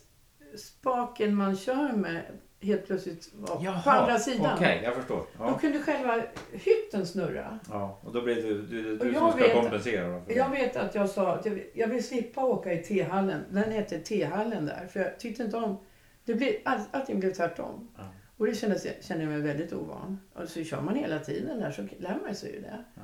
spaken 0.58 1.36
man 1.36 1.58
kör 1.58 1.92
med 1.92 2.26
helt 2.62 2.86
plötsligt 2.88 3.30
var 3.34 3.82
på 3.84 3.90
andra 3.90 4.20
sidan. 4.20 4.54
Okej, 4.56 4.82
jag 4.84 4.96
förstår. 4.96 5.18
Då 5.18 5.26
Ja. 5.40 5.58
kunde 5.62 5.80
själva 5.80 6.22
hytten 6.52 7.08
snurra. 7.08 7.60
ja. 7.70 8.00
Och 8.04 8.14
då 8.14 8.22
blir 8.22 8.36
det 8.36 8.42
du, 8.42 8.62
du, 8.62 8.98
du 8.98 9.14
som 9.14 9.32
ska 9.32 9.40
vet- 9.40 9.54
kompensera. 9.54 10.08
Då 10.08 10.24
Jag 10.28 10.50
vet 10.50 10.76
att 10.76 10.96
jag 10.96 11.10
sa 11.10 11.34
att 11.36 11.46
jag 11.46 11.54
vill, 11.54 11.66
jag 11.74 11.88
vill 11.88 12.04
slippa 12.04 12.46
åka 12.46 12.74
i 12.74 12.78
T-hallen. 12.84 13.42
Den 13.50 13.72
heter 13.72 14.00
T-hallen 14.00 14.66
där. 14.66 14.88
För 14.88 15.00
jag 15.00 15.20
tyckte 15.20 15.44
inte 15.44 15.58
om... 15.58 15.78
Det 16.26 16.34
blev, 16.36 16.54
all, 16.66 16.80
allting 16.92 17.20
blev 17.20 17.34
tvärtom. 17.34 17.90
Ja. 17.98 18.04
Och 18.38 18.46
det 18.46 18.56
kändes, 18.56 18.88
kände 19.02 19.24
jag 19.24 19.32
mig 19.34 19.42
väldigt 19.42 19.74
ovan. 19.74 20.20
Och 20.34 20.50
så 20.50 20.64
kör 20.64 20.82
man 20.82 20.96
hela 20.96 21.20
tiden 21.20 21.60
där 21.60 21.72
så 21.72 21.82
lär 22.00 22.20
man 22.26 22.36
sig 22.36 22.54
ju 22.54 22.62
det. 22.62 22.84
Ja. 22.96 23.02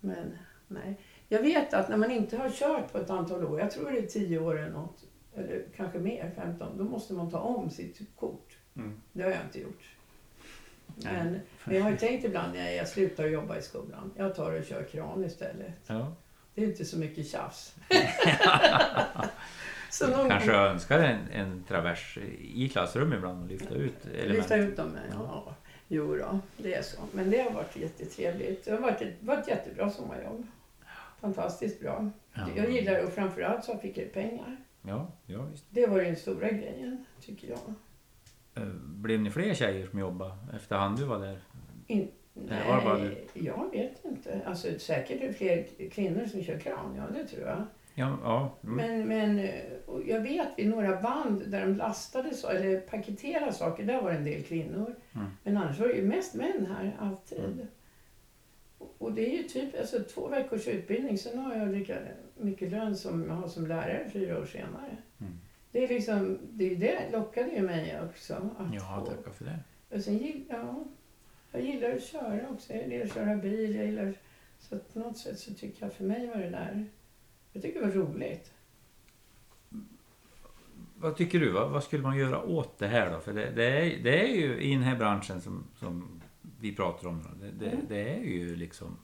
Men 0.00 0.38
nej. 0.68 1.00
Jag 1.28 1.42
vet 1.42 1.74
att 1.74 1.88
när 1.88 1.96
man 1.96 2.10
inte 2.10 2.36
har 2.36 2.50
kört 2.50 2.92
på 2.92 2.98
ett 2.98 3.10
antal 3.10 3.44
år, 3.44 3.60
jag 3.60 3.70
tror 3.70 3.90
det 3.90 3.98
är 3.98 4.06
10 4.06 4.38
år 4.38 4.58
eller 4.58 4.70
något, 4.70 5.04
eller 5.34 5.64
kanske 5.76 5.98
mer, 5.98 6.32
15, 6.36 6.78
då 6.78 6.84
måste 6.84 7.12
man 7.14 7.30
ta 7.30 7.38
om 7.38 7.70
sitt 7.70 8.16
kort. 8.16 8.58
Mm. 8.76 9.00
Det 9.12 9.22
har 9.22 9.30
jag 9.30 9.40
inte 9.40 9.60
gjort. 9.60 9.82
Nej. 10.96 11.12
Men, 11.14 11.40
men 11.64 11.76
jag 11.76 11.84
har 11.84 11.96
tänkt 11.96 12.24
ibland 12.24 12.54
när 12.54 12.70
jag 12.70 12.88
slutar 12.88 13.26
jobba 13.26 13.58
i 13.58 13.62
skolan, 13.62 14.12
jag 14.16 14.34
tar 14.34 14.52
och 14.52 14.64
kör 14.64 14.84
kran 14.84 15.24
istället. 15.24 15.72
Ja. 15.86 16.12
Det 16.54 16.62
är 16.62 16.66
inte 16.66 16.84
så 16.84 16.98
mycket 16.98 17.28
tjafs. 17.28 17.74
så 19.90 20.06
någon 20.06 20.28
Kanske 20.28 20.52
gång 20.52 20.60
önskar 20.60 20.98
en, 20.98 21.28
en 21.32 21.64
travers 21.68 22.18
i 22.40 22.68
klassrummet 22.68 23.16
ibland 23.16 23.42
och 23.42 23.48
lyfta 23.48 23.74
ut 23.74 24.06
element. 24.06 24.38
lyfta 24.38 24.56
ut 24.56 24.76
dem. 24.76 24.98
Ja, 25.12 25.54
jo 25.88 26.16
då, 26.16 26.38
det 26.56 26.74
är 26.74 26.82
så. 26.82 26.98
Men 27.12 27.30
det 27.30 27.42
har 27.42 27.50
varit 27.50 27.76
jättetrevligt. 27.76 28.64
Det 28.64 28.70
har 28.70 28.78
varit 28.78 29.00
ett, 29.00 29.14
varit 29.20 29.48
jättebra 29.48 29.90
sommarjobb. 29.90 30.46
Fantastiskt 31.20 31.80
bra. 31.80 32.10
Ja. 32.32 32.48
Jag 32.56 32.70
gillar 32.70 32.92
det 32.92 33.04
och 33.04 33.12
framförallt 33.12 33.64
så 33.64 33.78
fick 33.78 33.98
jag 33.98 34.12
pengar. 34.12 34.56
Ja, 34.82 35.12
ja 35.26 35.42
visst. 35.42 35.64
Det 35.70 35.86
var 35.86 36.00
den 36.00 36.16
stora 36.16 36.50
grejen, 36.50 37.04
tycker 37.20 37.48
jag. 37.48 37.74
Eh, 38.54 38.62
Blev 38.84 39.20
ni 39.20 39.30
fler 39.30 39.54
tjejer 39.54 39.86
som 39.86 39.98
jobbade 39.98 40.34
efterhand 40.54 40.98
du 40.98 41.04
var 41.04 41.18
där? 41.18 41.38
In, 41.86 42.08
Eller 42.50 42.66
var 42.66 42.84
bara 42.84 42.98
nej, 42.98 43.26
jag 43.34 43.70
vet 43.70 44.04
inte. 44.04 44.40
Alltså 44.46 44.78
säkert 44.78 45.22
är 45.22 45.26
det 45.26 45.32
fler 45.32 45.88
kvinnor 45.90 46.26
som 46.26 46.42
kör 46.42 46.58
kran, 46.58 46.94
ja 46.96 47.18
det 47.18 47.26
tror 47.26 47.46
jag. 47.46 47.64
Ja, 47.94 48.18
ja. 48.22 48.58
Mm. 48.64 48.76
Men, 48.76 49.08
men 49.08 49.48
jag 50.06 50.20
vet 50.20 50.48
vid 50.56 50.68
några 50.68 51.00
band 51.00 51.42
där 51.46 51.60
de 51.60 51.74
lastade 51.74 52.34
så, 52.34 52.48
eller 52.48 52.80
paketerade 52.80 53.52
saker, 53.52 53.84
där 53.84 54.02
var 54.02 54.10
det 54.10 54.16
en 54.16 54.24
del 54.24 54.42
kvinnor. 54.42 54.94
Mm. 55.12 55.26
Men 55.42 55.56
annars 55.56 55.78
var 55.78 55.88
det 55.88 55.94
ju 55.94 56.06
mest 56.06 56.34
män 56.34 56.66
här, 56.66 56.96
alltid. 57.00 57.38
Mm. 57.38 57.66
Och 58.98 59.12
det 59.12 59.34
är 59.34 59.36
ju 59.36 59.42
typ 59.42 59.78
alltså, 59.80 59.98
två 60.00 60.28
veckors 60.28 60.68
utbildning, 60.68 61.18
sen 61.18 61.38
har 61.38 61.54
jag 61.56 61.68
lika 61.68 61.94
mycket 62.36 62.70
lön 62.70 62.96
som 62.96 63.24
jag 63.28 63.34
har 63.34 63.48
som 63.48 63.66
lärare 63.66 64.10
fyra 64.12 64.40
år 64.40 64.44
senare. 64.44 64.96
Det 65.74 65.84
är 65.84 65.88
liksom, 65.88 66.38
det, 66.50 66.74
det 66.74 67.10
lockade 67.12 67.50
ju 67.50 67.62
mig 67.62 68.00
också. 68.10 68.34
Att 68.58 68.74
Ja, 68.74 69.04
få. 69.04 69.10
tackar 69.10 69.30
för 69.30 69.44
det. 69.44 69.58
Och 69.96 70.02
sen 70.02 70.44
ja, 70.50 70.84
jag 71.52 71.62
gillar 71.62 71.90
att 71.90 72.02
köra 72.04 72.48
också. 72.50 72.72
Jag 72.72 72.88
gillar 72.88 73.04
att 73.06 73.14
köra 73.14 73.36
bil. 73.36 73.74
Jag 73.76 73.86
gillar, 73.86 74.14
så 74.58 74.78
på 74.78 74.98
något 74.98 75.18
sätt 75.18 75.38
så 75.38 75.54
tycker 75.54 75.84
jag 75.86 75.92
för 75.94 76.04
mig 76.04 76.26
var 76.26 76.36
det 76.36 76.50
där, 76.50 76.86
jag 77.52 77.62
tycker 77.62 77.80
det 77.80 77.86
var 77.86 77.92
roligt. 77.92 78.52
Vad 80.96 81.16
tycker 81.16 81.40
du? 81.40 81.50
Vad, 81.52 81.70
vad 81.70 81.84
skulle 81.84 82.02
man 82.02 82.18
göra 82.18 82.42
åt 82.42 82.78
det 82.78 82.86
här 82.86 83.10
då? 83.12 83.20
För 83.20 83.32
det, 83.32 83.50
det, 83.50 83.64
är, 83.64 84.02
det 84.02 84.20
är 84.22 84.34
ju 84.34 84.60
i 84.60 84.74
den 84.74 84.82
här 84.82 84.96
branschen 84.96 85.40
som, 85.40 85.64
som 85.78 86.22
vi 86.60 86.76
pratar 86.76 87.08
om. 87.08 87.22
Det, 87.40 87.50
det, 87.50 87.70
Mm. 87.70 87.86
det 87.88 88.14
är 88.14 88.20
ju 88.24 88.56
liksom 88.56 88.96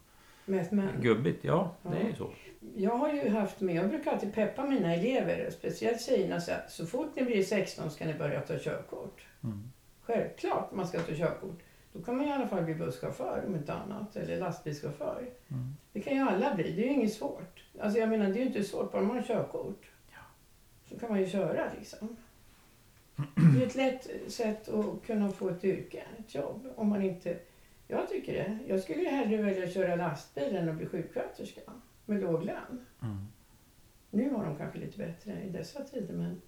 Mest 0.50 0.72
män. 0.72 0.88
gubbigt. 1.00 1.44
Ja, 1.44 1.74
det 1.82 1.88
är 1.96 2.08
Ja. 2.08 2.16
så. 2.18 2.30
Jag 2.74 2.90
har 2.96 3.12
ju 3.12 3.28
haft 3.28 3.60
med, 3.60 3.74
jag 3.74 3.88
brukar 3.88 4.12
alltid 4.12 4.34
peppa 4.34 4.64
mina 4.64 4.94
elever, 4.94 5.50
speciellt 5.50 6.00
tjejerna, 6.02 6.40
så 6.40 6.52
att 6.52 6.70
så 6.70 6.86
fort 6.86 7.08
ni 7.16 7.22
blir 7.24 7.42
16 7.42 7.90
ska 7.90 8.06
ni 8.06 8.14
börja 8.14 8.40
ta 8.40 8.58
körkort. 8.58 9.20
Mm. 9.44 9.70
Självklart 10.02 10.72
man 10.72 10.86
ska 10.86 10.98
ta 11.00 11.12
körkort. 11.14 11.58
Då 11.92 12.02
kan 12.02 12.16
man 12.16 12.26
i 12.26 12.32
alla 12.32 12.46
fall 12.48 12.62
bli 12.64 12.74
busschaufför 12.74 13.44
om 13.46 13.54
inte 13.54 13.72
annat, 13.74 14.16
eller 14.16 14.38
lastbilschaufför. 14.40 15.28
Mm. 15.48 15.76
Det 15.92 16.00
kan 16.00 16.14
ju 16.16 16.20
alla 16.22 16.54
bli, 16.54 16.72
det 16.72 16.82
är 16.82 16.86
ju 16.86 16.92
inget 16.92 17.12
svårt. 17.12 17.64
Alltså 17.80 17.98
jag 17.98 18.08
menar, 18.08 18.26
det 18.26 18.32
är 18.34 18.40
ju 18.40 18.46
inte 18.46 18.64
svårt, 18.64 18.92
bara 18.92 19.02
man 19.02 19.16
har 19.16 19.22
körkort. 19.22 19.90
Så 20.88 20.98
kan 20.98 21.08
man 21.10 21.20
ju 21.20 21.26
köra 21.28 21.64
liksom. 21.78 22.16
Det 23.56 23.62
är 23.62 23.66
ett 23.66 23.74
lätt 23.74 24.08
sätt 24.32 24.68
att 24.68 25.06
kunna 25.06 25.30
få 25.32 25.48
ett 25.48 25.64
yrke, 25.64 26.02
ett 26.18 26.34
jobb. 26.34 26.68
Om 26.76 26.88
man 26.88 27.02
inte... 27.02 27.38
Jag 27.90 28.08
tycker 28.08 28.32
det. 28.32 28.58
Jag 28.68 28.80
skulle 28.82 29.08
hellre 29.10 29.42
välja 29.42 29.64
att 29.64 29.72
köra 29.74 29.96
lastbil 29.96 30.56
än 30.56 30.68
att 30.68 30.76
bli 30.76 30.86
sjuksköterska 30.86 31.60
med 32.06 32.20
låg 32.20 32.44
lön. 32.44 32.86
Mm. 33.02 33.26
Nu 34.10 34.30
har 34.30 34.44
de 34.44 34.56
kanske 34.56 34.78
lite 34.78 34.98
bättre 34.98 35.42
i 35.42 35.50
dessa 35.50 35.84
tider, 35.84 36.14
men 36.14 36.40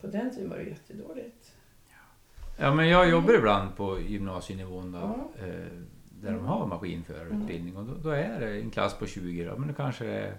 på 0.00 0.06
den 0.06 0.30
tiden 0.34 0.50
var 0.50 0.56
det 0.56 0.62
jättedåligt. 0.64 1.52
Ja, 2.58 2.74
men 2.74 2.88
jag 2.88 3.10
jobbar 3.10 3.34
ibland 3.34 3.76
på 3.76 4.00
gymnasienivån 4.00 4.92
då, 4.92 4.98
Ja. 4.98 5.46
eh, 5.46 5.66
där 6.22 6.32
de 6.32 6.44
har 6.44 6.66
maskinförarutbildning. 6.66 7.76
Och 7.76 7.84
då, 7.84 7.94
då 7.94 8.10
är 8.10 8.40
det 8.40 8.60
en 8.60 8.70
klass 8.70 8.94
på 8.98 9.06
20 9.06 9.44
då, 9.44 9.56
men 9.58 9.68
det 9.68 9.74
kanske 9.74 10.06
är 10.06 10.38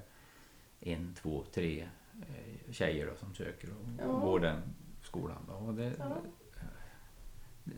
en, 0.79 1.13
två, 1.21 1.43
tre 1.53 1.87
eh, 2.13 2.71
tjejer 2.73 3.07
då, 3.07 3.15
som 3.15 3.33
söker 3.35 3.67
och 3.69 4.03
Ja. 4.07 4.11
går 4.19 4.39
den 4.39 4.61
skolan. 5.01 5.37
Då. 5.47 5.53
Och 5.53 5.73
det, 5.73 5.91
Ja. 5.99 6.17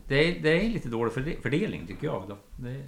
Det, 0.08 0.14
är, 0.14 0.40
det 0.42 0.48
är 0.50 0.68
lite 0.68 0.88
dålig 0.88 1.12
förde- 1.12 1.40
fördelning 1.42 1.86
tycker 1.86 2.06
jag. 2.06 2.24
Då. 2.28 2.36
Det, 2.56 2.82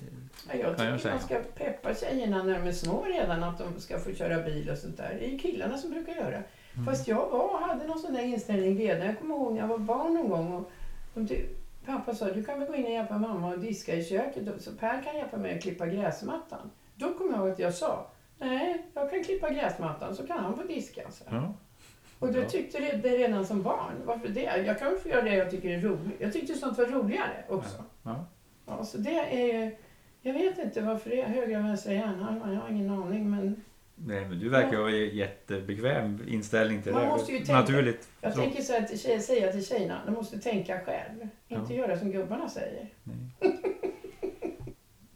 Ja, 0.49 0.55
jag 0.55 0.77
Kan 0.77 0.87
jag 0.87 0.99
tycker 0.99 0.99
säga. 0.99 1.15
man 1.15 1.23
ska 1.25 1.39
peppa 1.65 1.95
tjejerna 1.95 2.43
när 2.43 2.59
de 2.59 2.69
är 2.69 2.73
små 2.73 3.05
redan 3.05 3.43
att 3.43 3.59
de 3.59 3.81
ska 3.81 3.99
få 3.99 4.13
köra 4.13 4.43
bil 4.43 4.71
och 4.71 4.79
sånt 4.79 4.97
där. 4.97 5.17
Det 5.19 5.27
är 5.27 5.31
ju 5.31 5.39
killarna 5.39 5.79
som 5.79 5.91
brukar 5.91 6.13
göra. 6.13 6.43
Mm. 6.75 6.87
Fast 6.87 7.09
jag 7.09 7.29
var, 7.31 7.61
hade 7.61 7.87
någon 7.87 7.99
sån 7.99 8.13
där 8.13 8.23
inställning 8.23 8.79
redan. 8.79 9.07
Jag 9.07 9.19
kommer 9.19 9.35
ihåg 9.35 9.53
när 9.53 9.61
jag 9.61 9.69
var 9.69 9.79
barn 9.79 10.15
någon 10.15 10.29
gång 10.29 10.53
och 10.53 10.71
de 11.15 11.45
pappa 11.87 12.15
sa 12.15 12.31
du 12.31 12.45
kan 12.45 12.59
väl 12.59 12.69
gå 12.69 12.75
in 12.75 12.85
och 12.85 12.91
hjälpa 12.91 13.19
mamma 13.19 13.49
och 13.53 13.59
diska 13.59 13.95
i 13.95 14.05
köket 14.05 14.63
så 14.63 14.73
Per 14.73 15.03
kan 15.03 15.17
hjälpa 15.17 15.37
mig 15.37 15.55
att 15.57 15.63
klippa 15.63 15.87
gräsmattan. 15.87 16.71
Då 16.95 17.13
kommer 17.15 17.33
jag 17.33 17.41
ihåg 17.41 17.51
att 17.51 17.59
jag 17.59 17.75
sa 17.75 18.07
nej, 18.39 18.87
jag 18.95 19.11
kan 19.11 19.25
klippa 19.25 19.51
gräsmattan 19.51 20.17
så 20.17 20.27
kan 20.27 20.39
han 20.39 20.57
få 20.57 20.63
diska. 20.63 21.03
Så. 21.11 21.25
ja. 21.31 21.55
Och 22.23 22.29
Ja. 22.37 22.49
tyckte 22.49 22.79
det, 22.79 22.97
det 22.97 23.09
redan 23.19 23.47
som 23.47 23.63
barn. 23.63 23.93
Varför 24.05 24.29
det? 24.29 24.63
Jag 24.67 24.79
kan 24.79 24.89
väl 24.91 24.99
få 25.01 25.09
göra 25.09 25.23
det 25.23 25.35
jag 25.35 25.51
tycker 25.51 25.71
är 25.71 25.81
roligt. 25.81 26.15
Jag 26.21 26.33
tyckte 26.33 26.55
sånt 26.55 26.79
var 26.79 26.85
roligare 26.87 27.45
också. 27.49 27.85
Ja. 28.03 28.25
Ja, 28.67 28.85
så 28.85 28.99
det 28.99 29.11
är... 29.53 29.75
Jag 30.23 30.33
vet 30.33 30.59
inte 30.59 30.81
varför 30.81 31.11
det 31.11 31.21
är 31.21 31.29
högra 31.29 31.59
och 31.59 31.65
vänstra 31.65 31.93
hjärnan. 31.93 32.53
Jag 32.53 32.61
har 32.61 32.69
ingen 32.69 32.91
aning. 32.91 33.31
Men 33.31 33.63
Nej, 33.95 34.27
men 34.29 34.39
du 34.39 34.49
verkar 34.49 34.77
ha 34.77 34.89
en 34.91 35.17
jättebekväm 35.17 36.23
inställning 36.29 36.83
till 36.83 36.93
Man 36.93 37.03
det. 37.03 37.09
måste 37.09 37.33
ju 37.33 37.39
tänka. 37.39 37.53
Naturligt. 37.61 38.09
jag 38.21 38.33
så. 38.35 38.41
tänker 38.41 38.63
så 38.63 38.73
här 38.73 38.83
till 38.83 38.99
tjej, 38.99 39.21
säga 39.21 39.53
till 39.53 39.67
tjejerna. 39.67 40.01
De 40.07 40.15
måste 40.15 40.39
tänka 40.39 40.81
själv. 40.81 41.29
Inte 41.49 41.75
Ja. 41.75 41.79
göra 41.81 41.99
som 41.99 42.11
gubbarna 42.13 42.49
säger. 42.49 42.89
Nej. 43.03 43.53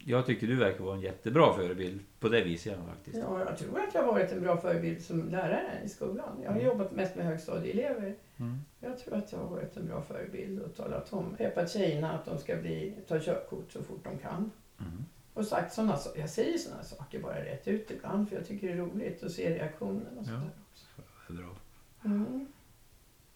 Jag 0.08 0.26
tycker 0.26 0.46
du 0.46 0.56
verkar 0.56 0.84
vara 0.84 0.94
en 0.94 1.00
jättebra 1.00 1.54
förebild 1.54 2.00
på 2.20 2.28
det 2.28 2.44
viset 2.44 2.78
ja, 2.80 2.92
faktiskt. 2.94 3.16
Ja, 3.18 3.40
jag 3.40 3.58
tror 3.58 3.80
att 3.80 3.94
jag 3.94 4.02
har 4.02 4.12
varit 4.12 4.32
en 4.32 4.40
bra 4.40 4.56
förebild 4.56 5.02
som 5.02 5.28
lärare 5.28 5.80
i 5.84 5.88
skolan. 5.88 6.38
Jag 6.42 6.50
har 6.50 6.56
Mm. 6.60 6.66
jobbat 6.66 6.92
mest 6.92 7.16
med 7.16 7.26
högstadieelever. 7.26 8.16
Mm. 8.36 8.58
Jag 8.80 8.98
tror 8.98 9.14
att 9.14 9.32
jag 9.32 9.38
har 9.38 9.48
varit 9.48 9.76
en 9.76 9.86
bra 9.86 10.02
förebild 10.02 10.62
och 10.62 10.76
talat 10.76 11.12
om, 11.12 11.34
peppat 11.36 11.70
tjejerna 11.72 12.12
att 12.12 12.24
de 12.24 12.38
ska 12.38 12.56
bli, 12.56 12.94
ta 13.08 13.20
körkort 13.20 13.72
så 13.72 13.82
fort 13.82 14.04
de 14.04 14.18
kan. 14.18 14.50
Mm. 14.80 15.04
och 15.34 15.46
sagt 15.46 15.72
sådana 15.74 15.96
saker. 15.96 16.20
Jag 16.20 16.30
säger 16.30 16.58
sådana 16.58 16.82
saker 16.82 17.20
bara 17.22 17.44
rätt 17.44 17.68
ut 17.68 17.90
ibland 17.90 18.28
för 18.28 18.36
jag 18.36 18.46
tycker 18.46 18.66
det 18.66 18.72
är 18.72 18.76
roligt 18.76 19.22
att 19.22 19.32
se 19.32 19.54
reaktionen 19.58 20.18
och 20.18 20.22
Ja. 20.22 20.24
sådär 20.24 20.50
också. 20.72 20.86
Det 21.28 21.32
är 21.32 21.36
bra. 21.36 21.56
Mm. 22.04 22.46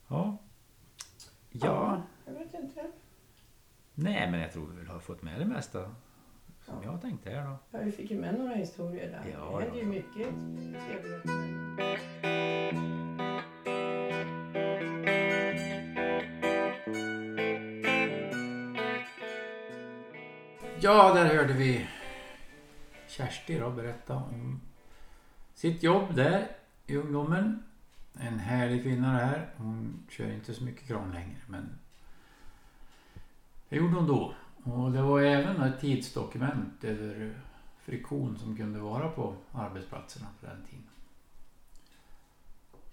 Ja. 0.08 0.36
Ja, 1.50 1.60
Ja. 1.62 2.02
jag 2.26 2.32
vet 2.32 2.54
inte. 2.54 2.90
Nej, 3.94 4.30
men 4.30 4.40
jag 4.40 4.52
tror 4.52 4.66
vi 4.80 4.86
har 4.86 4.98
fått 4.98 5.22
med 5.22 5.40
det 5.40 5.46
mesta 5.46 5.94
som 6.70 6.82
Ja. 6.84 6.92
jag 6.92 7.00
tänkte 7.00 7.30
här 7.30 7.44
då. 7.46 7.56
Ja, 7.70 7.78
vi 7.84 7.92
fick 7.92 8.10
ju 8.10 8.20
med 8.20 8.38
några 8.38 8.54
historier 8.54 9.10
där. 9.10 9.32
Ja, 9.32 9.58
det 9.58 9.64
händer 9.64 9.78
ju 9.80 9.86
mycket 9.86 10.28
trevligt. 10.86 12.30
Ja, 20.80 21.14
där 21.14 21.34
hörde 21.36 21.52
vi 21.52 21.86
Kersti 23.08 23.58
då 23.58 23.70
berätta 23.70 24.14
om 24.16 24.60
sitt 25.54 25.82
jobb 25.82 26.14
där 26.14 26.48
i 26.86 26.96
ungdomen. 26.96 27.62
En 28.20 28.38
härlig 28.38 28.82
kvinna 28.82 29.12
det 29.12 29.24
här. 29.24 29.48
Hon 29.56 30.06
kör 30.08 30.30
inte 30.32 30.54
så 30.54 30.64
mycket 30.64 30.88
kran 30.88 31.12
längre 31.12 31.36
men 31.46 31.78
det 33.68 33.76
gjorde 33.76 33.94
hon 33.94 34.06
då. 34.06 34.34
Och 34.64 34.92
det 34.92 35.02
var 35.02 35.20
även 35.20 35.62
ett 35.62 35.80
tidsdokument 35.80 36.84
över 36.84 37.40
friktion 37.78 38.38
som 38.38 38.56
kunde 38.56 38.80
vara 38.80 39.08
på 39.08 39.34
arbetsplatserna 39.52 40.26
på 40.40 40.46
den 40.46 40.64
tiden. 40.64 40.84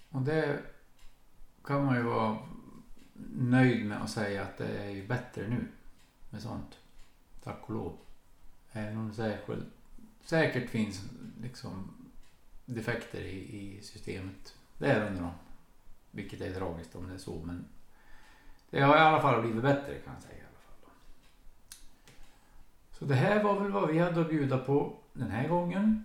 Och 0.09 0.21
det 0.21 0.59
kan 1.63 1.85
man 1.85 1.95
ju 1.95 2.01
vara 2.01 2.37
nöjd 3.35 3.85
med 3.85 4.01
att 4.01 4.09
säga 4.09 4.43
att 4.43 4.57
det 4.57 4.83
är 4.83 4.89
ju 4.89 5.07
bättre 5.07 5.47
nu 5.47 5.67
med 6.29 6.41
sånt. 6.41 6.79
Tack 7.43 7.63
och 7.63 7.75
lov. 7.75 7.97
Även 8.71 8.97
om 8.97 9.07
det 9.07 9.13
särskilt, 9.13 9.65
säkert 10.21 10.69
finns 10.69 11.03
liksom 11.41 11.91
defekter 12.65 13.21
i, 13.21 13.57
i 13.57 13.81
systemet. 13.81 14.55
Det 14.77 14.91
är 14.91 15.11
det 15.11 15.21
nog. 15.21 15.31
Vilket 16.11 16.41
är 16.41 16.53
tragiskt 16.53 16.95
om 16.95 17.07
det 17.07 17.13
är 17.13 17.17
så 17.17 17.43
men 17.45 17.65
det 18.69 18.81
har 18.81 18.95
i 18.95 18.99
alla 18.99 19.21
fall 19.21 19.41
blivit 19.41 19.61
bättre 19.61 19.99
kan 19.99 20.13
jag 20.13 20.23
säga. 20.23 20.46
Så 22.99 23.05
det 23.05 23.15
här 23.15 23.43
var 23.43 23.59
väl 23.59 23.71
vad 23.71 23.89
vi 23.89 23.99
hade 23.99 24.21
att 24.21 24.29
bjuda 24.29 24.57
på 24.57 24.93
den 25.13 25.31
här 25.31 25.47
gången. 25.47 26.03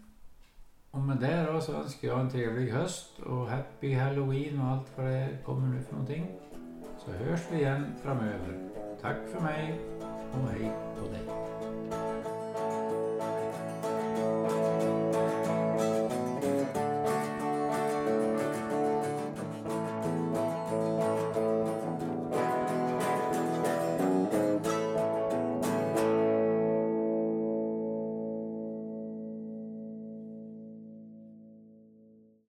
Och 0.90 1.00
med 1.00 1.16
det 1.16 1.46
då 1.52 1.60
så 1.60 1.72
önskar 1.72 2.08
jag 2.08 2.20
en 2.20 2.30
trevlig 2.30 2.72
höst 2.72 3.18
och 3.18 3.48
happy 3.48 3.94
halloween 3.94 4.60
och 4.60 4.66
allt 4.66 4.86
vad 4.96 5.06
det 5.06 5.38
kommer 5.44 5.68
nu 5.68 5.82
för 5.82 5.92
någonting. 5.92 6.26
Så 7.04 7.12
hörs 7.12 7.40
vi 7.50 7.58
igen 7.58 7.94
framöver. 8.02 8.68
Tack 9.00 9.16
för 9.32 9.40
mig 9.40 9.80
och 10.32 10.48
hej 10.48 10.70
på 10.98 11.06
dig. 11.12 11.41